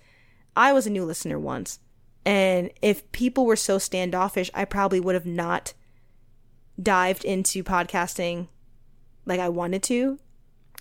I 0.55 0.71
was 0.71 0.85
a 0.85 0.91
new 0.91 1.05
listener 1.05 1.39
once. 1.39 1.79
And 2.23 2.69
if 2.83 3.11
people 3.11 3.47
were 3.47 3.55
so 3.55 3.79
standoffish, 3.79 4.51
I 4.53 4.65
probably 4.65 4.99
would 4.99 5.15
have 5.15 5.25
not 5.25 5.73
dived 6.79 7.25
into 7.25 7.63
podcasting 7.63 8.49
like 9.25 9.39
I 9.39 9.49
wanted 9.49 9.81
to. 9.85 10.19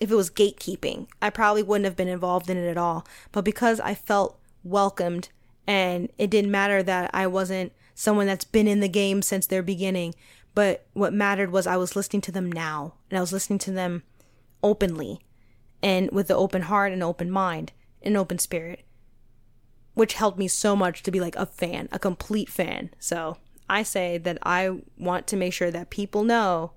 If 0.02 0.10
it 0.10 0.16
was 0.16 0.28
gatekeeping, 0.28 1.06
I 1.22 1.30
probably 1.30 1.62
wouldn't 1.62 1.86
have 1.86 1.96
been 1.96 2.08
involved 2.08 2.50
in 2.50 2.58
it 2.58 2.68
at 2.68 2.76
all. 2.76 3.06
But 3.32 3.46
because 3.46 3.80
I 3.80 3.94
felt 3.94 4.38
welcomed 4.62 5.30
and 5.66 6.12
it 6.18 6.28
didn't 6.28 6.50
matter 6.50 6.82
that 6.82 7.10
I 7.14 7.26
wasn't 7.26 7.72
someone 7.94 8.26
that's 8.26 8.44
been 8.44 8.68
in 8.68 8.80
the 8.80 8.88
game 8.88 9.22
since 9.22 9.46
their 9.46 9.62
beginning, 9.62 10.14
but 10.54 10.86
what 10.92 11.12
mattered 11.12 11.50
was 11.50 11.66
I 11.66 11.76
was 11.76 11.96
listening 11.96 12.22
to 12.22 12.32
them 12.32 12.50
now 12.50 12.94
and 13.10 13.18
I 13.18 13.20
was 13.20 13.32
listening 13.32 13.58
to 13.60 13.70
them 13.70 14.02
openly 14.62 15.20
and 15.82 16.10
with 16.10 16.28
the 16.28 16.36
open 16.36 16.62
heart 16.62 16.92
and 16.92 17.02
open 17.02 17.30
mind 17.30 17.72
and 18.02 18.16
open 18.16 18.38
spirit, 18.38 18.84
which 19.94 20.14
helped 20.14 20.38
me 20.38 20.48
so 20.48 20.74
much 20.74 21.02
to 21.02 21.10
be 21.10 21.20
like 21.20 21.36
a 21.36 21.46
fan, 21.46 21.88
a 21.92 21.98
complete 21.98 22.48
fan. 22.48 22.90
So 22.98 23.36
I 23.68 23.82
say 23.82 24.18
that 24.18 24.38
I 24.42 24.78
want 24.96 25.26
to 25.28 25.36
make 25.36 25.52
sure 25.52 25.70
that 25.70 25.90
people 25.90 26.24
know, 26.24 26.72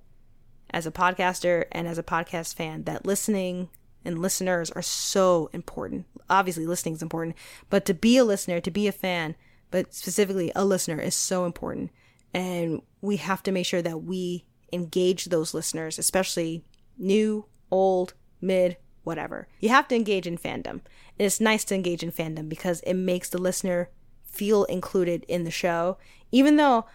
as 0.74 0.86
a 0.86 0.92
podcaster 0.92 1.66
and 1.72 1.88
as 1.88 1.98
a 1.98 2.04
podcast 2.04 2.56
fan, 2.56 2.84
that 2.84 3.06
listening 3.06 3.70
and 4.04 4.20
listeners 4.20 4.72
are 4.72 4.82
so 4.82 5.50
important. 5.54 6.06
Obviously, 6.30 6.66
listening 6.66 6.96
is 6.96 7.02
important, 7.02 7.36
but 7.70 7.86
to 7.86 7.94
be 7.94 8.18
a 8.18 8.24
listener, 8.24 8.60
to 8.60 8.72
be 8.72 8.88
a 8.88 8.92
fan, 8.92 9.36
but 9.70 9.94
specifically 9.94 10.52
a 10.56 10.66
listener 10.66 11.00
is 11.00 11.16
so 11.16 11.46
important. 11.46 11.92
And 12.34 12.82
we 13.02 13.17
have 13.17 13.44
to 13.44 13.52
make 13.52 13.65
sure 13.65 13.82
that 13.82 14.04
we 14.04 14.46
engage 14.72 15.26
those 15.26 15.54
listeners, 15.54 16.00
especially 16.00 16.63
new, 16.98 17.46
old, 17.70 18.13
mid, 18.39 18.78
whatever. 19.04 19.48
You 19.60 19.70
have 19.70 19.88
to 19.89 19.96
engage 19.96 20.28
in 20.28 20.38
fandom. 20.38 20.82
And 21.22 21.26
it's 21.26 21.41
nice 21.41 21.63
to 21.65 21.76
engage 21.76 22.04
in 22.04 22.12
fandom 22.12 22.48
because 22.48 22.82
it 22.82 22.94
makes 22.94 23.30
the 23.30 23.38
listener 23.38 23.89
feel 24.26 24.63
included 24.65 25.26
in 25.28 25.44
the 25.44 25.52
show, 25.52 25.98
even 26.32 26.56
though 26.56 26.86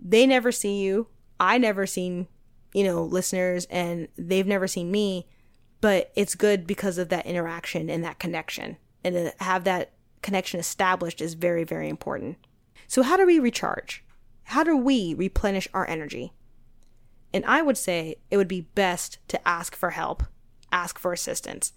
they 0.00 0.26
never 0.26 0.52
see 0.52 0.80
you. 0.80 1.08
I 1.40 1.58
never 1.58 1.86
seen, 1.86 2.26
you 2.72 2.84
know, 2.84 3.04
listeners 3.04 3.66
and 3.70 4.08
they've 4.16 4.46
never 4.46 4.66
seen 4.66 4.90
me, 4.90 5.28
but 5.80 6.10
it's 6.16 6.34
good 6.34 6.66
because 6.66 6.98
of 6.98 7.10
that 7.10 7.26
interaction 7.26 7.90
and 7.90 8.02
that 8.04 8.18
connection. 8.18 8.76
And 9.04 9.14
to 9.14 9.34
have 9.44 9.64
that 9.64 9.92
connection 10.22 10.58
established 10.58 11.20
is 11.20 11.34
very, 11.34 11.64
very 11.64 11.88
important. 11.88 12.38
So, 12.88 13.02
how 13.02 13.16
do 13.16 13.26
we 13.26 13.38
recharge? 13.38 14.04
How 14.48 14.64
do 14.64 14.74
we 14.74 15.12
replenish 15.12 15.68
our 15.74 15.86
energy? 15.90 16.32
And 17.34 17.44
I 17.44 17.60
would 17.60 17.76
say 17.76 18.16
it 18.30 18.38
would 18.38 18.48
be 18.48 18.62
best 18.62 19.18
to 19.28 19.46
ask 19.46 19.76
for 19.76 19.90
help, 19.90 20.22
ask 20.72 20.98
for 20.98 21.12
assistance. 21.12 21.74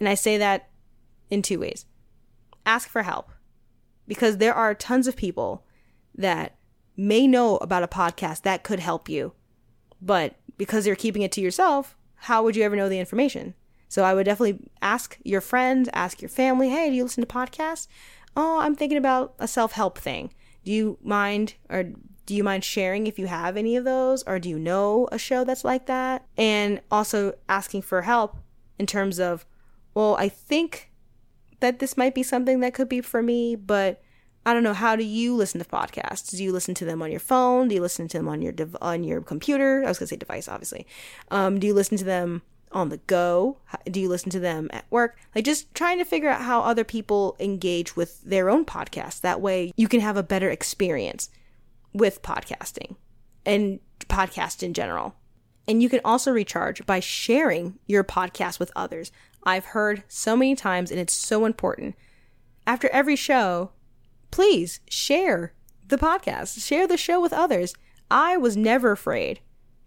And 0.00 0.08
I 0.08 0.14
say 0.14 0.36
that 0.36 0.70
in 1.30 1.40
two 1.40 1.60
ways 1.60 1.86
ask 2.66 2.88
for 2.88 3.02
help 3.02 3.30
because 4.08 4.38
there 4.38 4.54
are 4.54 4.74
tons 4.74 5.06
of 5.06 5.14
people 5.14 5.64
that 6.16 6.56
may 6.96 7.28
know 7.28 7.58
about 7.58 7.84
a 7.84 7.88
podcast 7.88 8.42
that 8.42 8.64
could 8.64 8.80
help 8.80 9.08
you. 9.08 9.32
But 10.02 10.34
because 10.58 10.88
you're 10.88 10.96
keeping 10.96 11.22
it 11.22 11.30
to 11.32 11.40
yourself, 11.40 11.96
how 12.16 12.42
would 12.42 12.56
you 12.56 12.64
ever 12.64 12.74
know 12.74 12.88
the 12.88 12.98
information? 12.98 13.54
So 13.88 14.02
I 14.02 14.14
would 14.14 14.26
definitely 14.26 14.68
ask 14.82 15.16
your 15.22 15.40
friends, 15.40 15.88
ask 15.92 16.20
your 16.20 16.28
family, 16.28 16.70
hey, 16.70 16.90
do 16.90 16.96
you 16.96 17.04
listen 17.04 17.24
to 17.24 17.32
podcasts? 17.32 17.86
Oh, 18.36 18.58
I'm 18.58 18.74
thinking 18.74 18.98
about 18.98 19.34
a 19.38 19.46
self 19.46 19.72
help 19.72 19.96
thing. 19.96 20.32
Do 20.64 20.72
you 20.72 20.98
mind 21.02 21.54
or 21.68 21.92
do 22.26 22.34
you 22.34 22.42
mind 22.42 22.64
sharing 22.64 23.06
if 23.06 23.18
you 23.18 23.26
have 23.26 23.56
any 23.56 23.76
of 23.76 23.84
those? 23.84 24.22
Or 24.24 24.38
do 24.38 24.48
you 24.48 24.58
know 24.58 25.08
a 25.12 25.18
show 25.18 25.44
that's 25.44 25.64
like 25.64 25.86
that? 25.86 26.26
And 26.36 26.80
also 26.90 27.34
asking 27.48 27.82
for 27.82 28.02
help 28.02 28.36
in 28.78 28.86
terms 28.86 29.20
of, 29.20 29.44
well, 29.92 30.16
I 30.18 30.28
think 30.28 30.90
that 31.60 31.78
this 31.78 31.96
might 31.96 32.14
be 32.14 32.22
something 32.22 32.60
that 32.60 32.74
could 32.74 32.88
be 32.88 33.00
for 33.00 33.22
me, 33.22 33.56
but 33.56 34.02
I 34.46 34.52
don't 34.52 34.62
know. 34.62 34.74
How 34.74 34.96
do 34.96 35.04
you 35.04 35.34
listen 35.34 35.58
to 35.62 35.68
podcasts? 35.68 36.36
Do 36.36 36.42
you 36.42 36.52
listen 36.52 36.74
to 36.74 36.84
them 36.84 37.00
on 37.02 37.10
your 37.10 37.20
phone? 37.20 37.68
Do 37.68 37.74
you 37.74 37.80
listen 37.80 38.08
to 38.08 38.18
them 38.18 38.28
on 38.28 38.42
your 38.42 38.52
dev- 38.52 38.76
on 38.80 39.04
your 39.04 39.22
computer? 39.22 39.82
I 39.84 39.88
was 39.88 39.98
gonna 39.98 40.08
say 40.08 40.16
device, 40.16 40.48
obviously. 40.48 40.86
Um, 41.30 41.58
do 41.58 41.66
you 41.66 41.74
listen 41.74 41.96
to 41.98 42.04
them 42.04 42.42
on 42.74 42.88
the 42.88 42.98
go? 42.98 43.58
Do 43.90 44.00
you 44.00 44.08
listen 44.08 44.30
to 44.30 44.40
them 44.40 44.68
at 44.72 44.84
work? 44.90 45.16
Like 45.34 45.44
just 45.44 45.74
trying 45.74 45.98
to 45.98 46.04
figure 46.04 46.28
out 46.28 46.42
how 46.42 46.60
other 46.60 46.84
people 46.84 47.36
engage 47.38 47.96
with 47.96 48.20
their 48.22 48.50
own 48.50 48.64
podcasts. 48.64 49.20
That 49.20 49.40
way, 49.40 49.72
you 49.76 49.88
can 49.88 50.00
have 50.00 50.16
a 50.16 50.22
better 50.22 50.50
experience 50.50 51.30
with 51.92 52.22
podcasting 52.22 52.96
and 53.46 53.80
podcast 54.00 54.62
in 54.62 54.74
general. 54.74 55.14
And 55.66 55.82
you 55.82 55.88
can 55.88 56.00
also 56.04 56.30
recharge 56.30 56.84
by 56.84 57.00
sharing 57.00 57.78
your 57.86 58.04
podcast 58.04 58.58
with 58.58 58.72
others. 58.76 59.10
I've 59.44 59.66
heard 59.66 60.02
so 60.08 60.36
many 60.36 60.54
times, 60.54 60.90
and 60.90 61.00
it's 61.00 61.12
so 61.12 61.46
important. 61.46 61.94
After 62.66 62.88
every 62.90 63.16
show, 63.16 63.70
please 64.30 64.80
share 64.88 65.54
the 65.88 65.96
podcast, 65.96 66.66
share 66.66 66.86
the 66.86 66.96
show 66.96 67.20
with 67.20 67.32
others. 67.32 67.74
I 68.10 68.36
was 68.36 68.56
never 68.56 68.90
afraid 68.92 69.40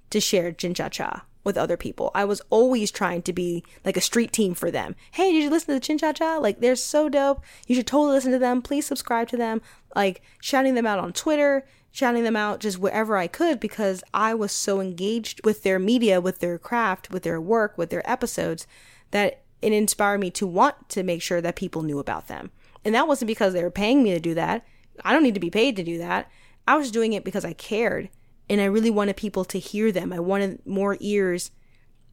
to 0.09 0.19
share 0.19 0.51
Jinjja 0.51 0.89
Cha 0.89 1.26
with 1.47 1.57
other 1.57 1.77
people. 1.77 2.11
I 2.13 2.25
was 2.25 2.41
always 2.49 2.91
trying 2.91 3.21
to 3.23 3.33
be 3.33 3.63
like 3.85 3.95
a 3.95 4.01
street 4.01 4.33
team 4.33 4.53
for 4.53 4.69
them. 4.69 4.95
Hey, 5.13 5.31
did 5.31 5.41
you 5.41 5.49
listen 5.49 5.73
to 5.73 5.79
the 5.79 5.93
Jinjja 5.93 6.13
Cha? 6.13 6.37
Like, 6.37 6.59
they're 6.59 6.75
so 6.75 7.07
dope. 7.07 7.41
You 7.65 7.75
should 7.75 7.87
totally 7.87 8.15
listen 8.15 8.33
to 8.33 8.37
them. 8.37 8.61
Please 8.61 8.85
subscribe 8.85 9.29
to 9.29 9.37
them. 9.37 9.61
Like, 9.95 10.21
shouting 10.41 10.75
them 10.75 10.85
out 10.85 10.99
on 10.99 11.13
Twitter, 11.13 11.65
shouting 11.89 12.25
them 12.25 12.35
out 12.35 12.59
just 12.59 12.77
wherever 12.77 13.15
I 13.15 13.27
could 13.27 13.61
because 13.61 14.03
I 14.13 14.33
was 14.33 14.51
so 14.51 14.81
engaged 14.81 15.45
with 15.45 15.63
their 15.63 15.79
media, 15.79 16.19
with 16.19 16.39
their 16.39 16.59
craft, 16.59 17.09
with 17.11 17.23
their 17.23 17.39
work, 17.39 17.77
with 17.77 17.91
their 17.91 18.07
episodes 18.07 18.67
that 19.11 19.41
it 19.61 19.71
inspired 19.71 20.19
me 20.19 20.29
to 20.31 20.45
want 20.45 20.89
to 20.89 21.01
make 21.01 21.21
sure 21.21 21.39
that 21.39 21.55
people 21.55 21.81
knew 21.81 21.97
about 21.97 22.27
them. 22.27 22.51
And 22.83 22.93
that 22.93 23.07
wasn't 23.07 23.27
because 23.27 23.53
they 23.53 23.63
were 23.63 23.71
paying 23.71 24.03
me 24.03 24.11
to 24.11 24.19
do 24.19 24.33
that. 24.35 24.67
I 25.03 25.13
don't 25.13 25.23
need 25.23 25.33
to 25.33 25.39
be 25.39 25.49
paid 25.49 25.77
to 25.77 25.83
do 25.83 25.97
that. 25.99 26.29
I 26.67 26.75
was 26.75 26.91
doing 26.91 27.13
it 27.13 27.23
because 27.23 27.45
I 27.45 27.53
cared 27.53 28.09
and 28.49 28.61
I 28.61 28.65
really 28.65 28.89
wanted 28.89 29.17
people 29.17 29.45
to 29.45 29.59
hear 29.59 29.91
them. 29.91 30.13
I 30.13 30.19
wanted 30.19 30.65
more 30.65 30.97
ears 30.99 31.51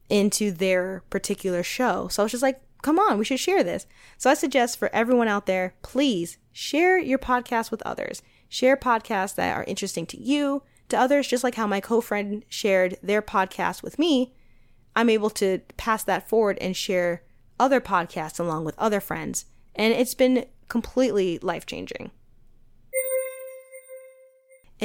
into 0.09 0.51
their 0.51 1.03
particular 1.09 1.63
show. 1.63 2.07
So 2.09 2.21
I 2.21 2.25
was 2.25 2.31
just 2.31 2.43
like, 2.43 2.61
come 2.81 2.99
on, 2.99 3.17
we 3.17 3.25
should 3.25 3.39
share 3.39 3.63
this. 3.63 3.87
So 4.17 4.29
I 4.29 4.35
suggest 4.35 4.77
for 4.77 4.93
everyone 4.93 5.27
out 5.27 5.45
there, 5.45 5.75
please 5.81 6.37
share 6.51 6.97
your 6.97 7.17
podcast 7.17 7.71
with 7.71 7.81
others. 7.83 8.21
Share 8.47 8.77
podcasts 8.77 9.35
that 9.35 9.55
are 9.55 9.63
interesting 9.63 10.05
to 10.07 10.21
you, 10.21 10.61
to 10.89 10.97
others, 10.97 11.27
just 11.27 11.43
like 11.43 11.55
how 11.55 11.67
my 11.67 11.81
co 11.81 11.99
friend 11.99 12.43
shared 12.47 12.97
their 13.01 13.21
podcast 13.21 13.81
with 13.81 13.97
me. 13.97 14.33
I'm 14.95 15.09
able 15.09 15.31
to 15.31 15.59
pass 15.77 16.03
that 16.03 16.29
forward 16.29 16.57
and 16.61 16.75
share 16.75 17.23
other 17.59 17.81
podcasts 17.81 18.39
along 18.39 18.65
with 18.65 18.77
other 18.77 18.99
friends. 18.99 19.45
And 19.73 19.93
it's 19.93 20.13
been 20.13 20.45
completely 20.69 21.39
life 21.39 21.65
changing. 21.65 22.11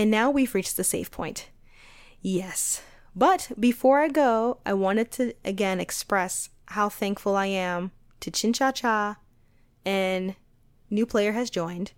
And 0.00 0.10
now 0.10 0.30
we've 0.30 0.54
reached 0.54 0.78
the 0.78 0.82
safe 0.82 1.10
point. 1.10 1.50
Yes. 2.22 2.80
But 3.14 3.52
before 3.60 4.00
I 4.00 4.08
go, 4.08 4.58
I 4.64 4.72
wanted 4.72 5.10
to 5.10 5.34
again 5.44 5.78
express 5.78 6.48
how 6.68 6.88
thankful 6.88 7.36
I 7.36 7.44
am 7.44 7.90
to 8.20 8.30
Jinjja 8.30 8.74
Cha 8.74 9.18
and 9.84 10.36
new 10.88 11.04
player 11.04 11.32
has 11.32 11.50
joined. 11.50 11.92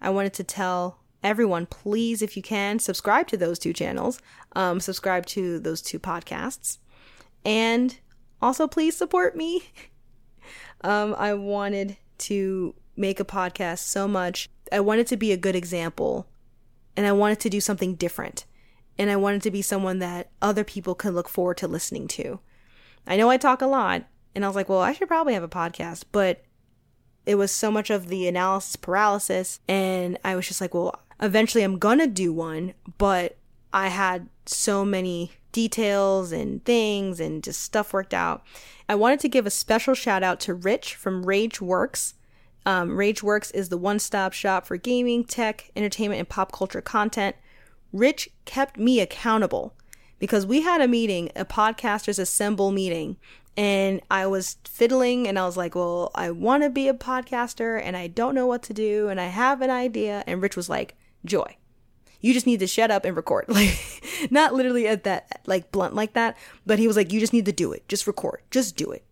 I 0.00 0.10
wanted 0.10 0.32
to 0.32 0.42
tell 0.42 0.98
everyone, 1.22 1.66
please, 1.66 2.22
if 2.22 2.36
you 2.36 2.42
can, 2.42 2.80
subscribe 2.80 3.28
to 3.28 3.36
those 3.36 3.60
two 3.60 3.72
channels, 3.72 4.20
um, 4.56 4.80
subscribe 4.80 5.24
to 5.26 5.60
those 5.60 5.80
two 5.80 6.00
podcasts, 6.00 6.78
and 7.44 8.00
also 8.42 8.66
please 8.66 8.96
support 8.96 9.36
me. 9.36 9.62
um, 10.80 11.14
I 11.16 11.34
wanted 11.34 11.98
to 12.18 12.74
make 12.96 13.20
a 13.20 13.24
podcast 13.24 13.78
so 13.78 14.08
much. 14.08 14.50
I 14.72 14.80
wanted 14.80 15.06
to 15.06 15.16
be 15.16 15.30
a 15.30 15.36
good 15.36 15.54
example 15.54 16.26
and 16.98 17.06
I 17.06 17.12
wanted 17.12 17.38
to 17.40 17.48
do 17.48 17.60
something 17.60 17.94
different. 17.94 18.44
And 18.98 19.08
I 19.08 19.14
wanted 19.14 19.40
to 19.42 19.52
be 19.52 19.62
someone 19.62 20.00
that 20.00 20.32
other 20.42 20.64
people 20.64 20.96
could 20.96 21.14
look 21.14 21.28
forward 21.28 21.58
to 21.58 21.68
listening 21.68 22.08
to. 22.08 22.40
I 23.06 23.16
know 23.16 23.30
I 23.30 23.36
talk 23.36 23.62
a 23.62 23.68
lot, 23.68 24.06
and 24.34 24.44
I 24.44 24.48
was 24.48 24.56
like, 24.56 24.68
well, 24.68 24.80
I 24.80 24.92
should 24.92 25.06
probably 25.06 25.34
have 25.34 25.44
a 25.44 25.48
podcast, 25.48 26.06
but 26.10 26.42
it 27.24 27.36
was 27.36 27.52
so 27.52 27.70
much 27.70 27.88
of 27.88 28.08
the 28.08 28.26
analysis 28.26 28.74
paralysis, 28.74 29.60
and 29.68 30.18
I 30.24 30.34
was 30.34 30.48
just 30.48 30.60
like, 30.60 30.74
well, 30.74 31.00
eventually 31.20 31.62
I'm 31.62 31.78
gonna 31.78 32.08
do 32.08 32.32
one, 32.32 32.74
but 32.98 33.36
I 33.72 33.88
had 33.88 34.28
so 34.44 34.84
many 34.84 35.30
details 35.52 36.32
and 36.32 36.64
things 36.64 37.20
and 37.20 37.44
just 37.44 37.62
stuff 37.62 37.92
worked 37.92 38.12
out. 38.12 38.42
I 38.88 38.96
wanted 38.96 39.20
to 39.20 39.28
give 39.28 39.46
a 39.46 39.50
special 39.50 39.94
shout 39.94 40.24
out 40.24 40.40
to 40.40 40.52
Rich 40.52 40.96
from 40.96 41.24
Rage 41.24 41.60
Works. 41.60 42.14
Um, 42.68 42.90
Rageworks 42.90 43.50
is 43.54 43.70
the 43.70 43.78
one 43.78 43.98
stop 43.98 44.34
shop 44.34 44.66
for 44.66 44.76
gaming, 44.76 45.24
tech, 45.24 45.70
entertainment, 45.74 46.18
and 46.18 46.28
pop 46.28 46.52
culture 46.52 46.82
content. 46.82 47.34
Rich 47.94 48.28
kept 48.44 48.76
me 48.76 49.00
accountable 49.00 49.74
because 50.18 50.44
we 50.44 50.60
had 50.60 50.82
a 50.82 50.86
meeting, 50.86 51.30
a 51.34 51.46
podcasters 51.46 52.18
assemble 52.18 52.70
meeting, 52.70 53.16
and 53.56 54.02
I 54.10 54.26
was 54.26 54.58
fiddling 54.68 55.26
and 55.26 55.38
I 55.38 55.46
was 55.46 55.56
like, 55.56 55.74
Well, 55.74 56.10
I 56.14 56.30
want 56.30 56.62
to 56.62 56.68
be 56.68 56.88
a 56.88 56.92
podcaster 56.92 57.80
and 57.82 57.96
I 57.96 58.06
don't 58.06 58.34
know 58.34 58.46
what 58.46 58.64
to 58.64 58.74
do 58.74 59.08
and 59.08 59.18
I 59.18 59.28
have 59.28 59.62
an 59.62 59.70
idea. 59.70 60.22
And 60.26 60.42
Rich 60.42 60.54
was 60.54 60.68
like, 60.68 60.94
Joy, 61.24 61.56
you 62.20 62.34
just 62.34 62.46
need 62.46 62.60
to 62.60 62.66
shut 62.66 62.90
up 62.90 63.06
and 63.06 63.16
record. 63.16 63.46
Like, 63.48 64.28
not 64.30 64.52
literally 64.52 64.86
at 64.86 65.04
that, 65.04 65.40
like 65.46 65.72
blunt 65.72 65.94
like 65.94 66.12
that, 66.12 66.36
but 66.66 66.78
he 66.78 66.86
was 66.86 66.96
like, 66.96 67.14
You 67.14 67.18
just 67.18 67.32
need 67.32 67.46
to 67.46 67.52
do 67.52 67.72
it. 67.72 67.88
Just 67.88 68.06
record. 68.06 68.42
Just 68.50 68.76
do 68.76 68.90
it. 68.90 69.06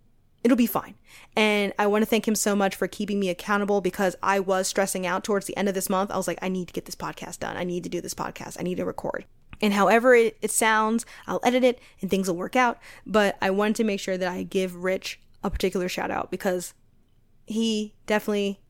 It'll 0.46 0.56
be 0.56 0.66
fine. 0.66 0.94
And 1.34 1.72
I 1.76 1.88
want 1.88 2.02
to 2.02 2.06
thank 2.06 2.28
him 2.28 2.36
so 2.36 2.54
much 2.54 2.76
for 2.76 2.86
keeping 2.86 3.18
me 3.18 3.30
accountable 3.30 3.80
because 3.80 4.14
I 4.22 4.38
was 4.38 4.68
stressing 4.68 5.04
out 5.04 5.24
towards 5.24 5.46
the 5.46 5.56
end 5.56 5.68
of 5.68 5.74
this 5.74 5.90
month. 5.90 6.12
I 6.12 6.16
was 6.16 6.28
like, 6.28 6.38
I 6.40 6.48
need 6.48 6.68
to 6.68 6.72
get 6.72 6.84
this 6.84 6.94
podcast 6.94 7.40
done. 7.40 7.56
I 7.56 7.64
need 7.64 7.82
to 7.82 7.90
do 7.90 8.00
this 8.00 8.14
podcast. 8.14 8.56
I 8.60 8.62
need 8.62 8.76
to 8.76 8.84
record. 8.84 9.24
And 9.60 9.72
however 9.72 10.14
it, 10.14 10.36
it 10.40 10.52
sounds, 10.52 11.04
I'll 11.26 11.40
edit 11.42 11.64
it 11.64 11.80
and 12.00 12.08
things 12.08 12.28
will 12.28 12.36
work 12.36 12.54
out. 12.54 12.78
But 13.04 13.36
I 13.42 13.50
wanted 13.50 13.74
to 13.74 13.84
make 13.84 13.98
sure 13.98 14.16
that 14.16 14.28
I 14.28 14.44
give 14.44 14.84
Rich 14.84 15.18
a 15.42 15.50
particular 15.50 15.88
shout 15.88 16.12
out 16.12 16.30
because 16.30 16.74
he 17.44 17.96
definitely 18.06 18.60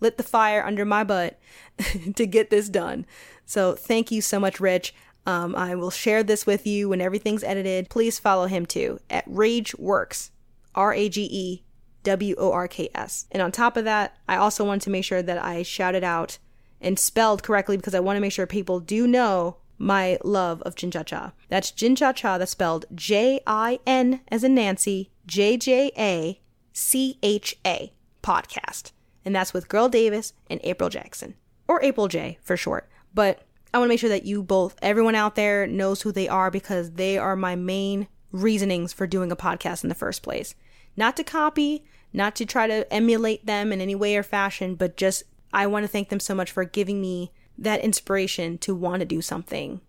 lit 0.00 0.16
the 0.16 0.22
fire 0.22 0.64
under 0.64 0.86
my 0.86 1.04
butt 1.04 1.38
to 2.16 2.26
get 2.26 2.48
this 2.48 2.70
done. 2.70 3.04
So 3.44 3.74
thank 3.74 4.10
you 4.10 4.22
so 4.22 4.40
much, 4.40 4.58
Rich. 4.58 4.94
Um, 5.26 5.54
I 5.54 5.74
will 5.74 5.90
share 5.90 6.22
this 6.22 6.46
with 6.46 6.66
you 6.66 6.88
when 6.88 7.02
everything's 7.02 7.44
edited. 7.44 7.90
Please 7.90 8.18
follow 8.18 8.46
him 8.46 8.64
too 8.64 9.00
at 9.10 9.24
Rage 9.26 9.76
Works, 9.76 10.30
R 10.76 10.92
A 10.94 11.08
G 11.08 11.22
E 11.24 11.64
W 12.04 12.34
O 12.38 12.52
R 12.52 12.68
K 12.68 12.88
S. 12.94 13.26
And 13.32 13.42
on 13.42 13.50
top 13.50 13.76
of 13.76 13.84
that, 13.84 14.16
I 14.28 14.36
also 14.36 14.64
wanted 14.64 14.82
to 14.82 14.90
make 14.90 15.04
sure 15.04 15.22
that 15.22 15.42
I 15.42 15.62
shouted 15.62 16.04
out 16.04 16.38
and 16.80 16.98
spelled 16.98 17.42
correctly 17.42 17.76
because 17.76 17.94
I 17.94 18.00
want 18.00 18.16
to 18.16 18.20
make 18.20 18.32
sure 18.32 18.46
people 18.46 18.80
do 18.80 19.06
know 19.06 19.56
my 19.78 20.18
love 20.24 20.62
of 20.62 20.74
Jinjja 20.74 21.04
Cha. 21.04 21.32
That's 21.48 21.72
Jinjja 21.72 22.14
Cha, 22.14 22.38
that's 22.38 22.52
spelled 22.52 22.86
J 22.94 23.40
I 23.46 23.80
N 23.86 24.20
as 24.28 24.44
in 24.44 24.54
Nancy, 24.54 25.10
J 25.26 25.56
J 25.56 25.90
A 25.98 26.40
C 26.72 27.18
H 27.22 27.56
A 27.66 27.92
podcast. 28.22 28.92
And 29.24 29.34
that's 29.34 29.52
with 29.52 29.68
Girl 29.68 29.88
Davis 29.88 30.34
and 30.48 30.60
April 30.62 30.88
Jackson, 30.88 31.34
or 31.66 31.82
April 31.82 32.06
J 32.06 32.38
for 32.42 32.56
short. 32.56 32.88
But 33.12 33.42
I 33.74 33.78
want 33.78 33.88
to 33.88 33.92
make 33.92 34.00
sure 34.00 34.10
that 34.10 34.24
you 34.24 34.42
both, 34.42 34.76
everyone 34.80 35.16
out 35.16 35.34
there, 35.34 35.66
knows 35.66 36.02
who 36.02 36.12
they 36.12 36.28
are 36.28 36.50
because 36.50 36.92
they 36.92 37.18
are 37.18 37.34
my 37.34 37.56
main 37.56 38.06
reasonings 38.30 38.92
for 38.92 39.06
doing 39.06 39.32
a 39.32 39.36
podcast 39.36 39.82
in 39.82 39.88
the 39.88 39.94
first 39.94 40.22
place. 40.22 40.54
Not 40.96 41.16
to 41.16 41.24
copy, 41.24 41.84
not 42.12 42.34
to 42.36 42.46
try 42.46 42.66
to 42.66 42.90
emulate 42.92 43.46
them 43.46 43.72
in 43.72 43.80
any 43.80 43.94
way 43.94 44.16
or 44.16 44.22
fashion, 44.22 44.74
but 44.74 44.96
just 44.96 45.24
I 45.52 45.66
want 45.66 45.84
to 45.84 45.88
thank 45.88 46.08
them 46.08 46.20
so 46.20 46.34
much 46.34 46.50
for 46.50 46.64
giving 46.64 47.00
me 47.00 47.32
that 47.58 47.80
inspiration 47.80 48.58
to 48.58 48.74
want 48.74 49.00
to 49.00 49.06
do 49.06 49.22
something 49.22 49.80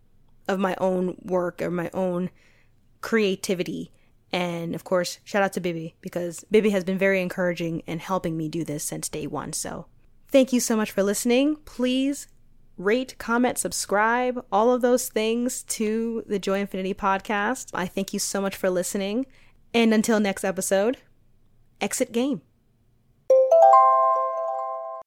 of 0.47 0.59
my 0.59 0.75
own 0.79 1.17
work 1.21 1.61
or 1.61 1.69
my 1.69 1.89
own 1.93 2.29
creativity. 3.01 3.91
And 4.31 4.75
of 4.75 4.83
course, 4.83 5.19
shout 5.23 5.43
out 5.43 5.53
to 5.53 5.59
Bibi 5.59 5.95
because 6.01 6.45
Bibi 6.51 6.69
has 6.71 6.83
been 6.83 6.97
very 6.97 7.21
encouraging 7.21 7.83
and 7.87 8.01
helping 8.01 8.37
me 8.37 8.49
do 8.49 8.63
this 8.63 8.83
since 8.83 9.09
day 9.09 9.27
one. 9.27 9.53
So 9.53 9.87
thank 10.29 10.51
you 10.51 10.59
so 10.59 10.75
much 10.75 10.91
for 10.91 11.03
listening. 11.03 11.57
Please 11.65 12.27
rate, 12.77 13.17
comment, 13.17 13.57
subscribe, 13.57 14.43
all 14.51 14.71
of 14.71 14.81
those 14.81 15.09
things 15.09 15.63
to 15.63 16.23
the 16.27 16.39
Joynfinity 16.39 16.95
podcast. 16.95 17.71
I 17.73 17.87
thank 17.87 18.13
you 18.13 18.19
so 18.19 18.39
much 18.39 18.55
for 18.55 18.69
listening. 18.69 19.25
And 19.73 19.93
until 19.93 20.19
next 20.19 20.43
episode, 20.43 20.97
exit 21.81 22.11
game. 22.11 22.41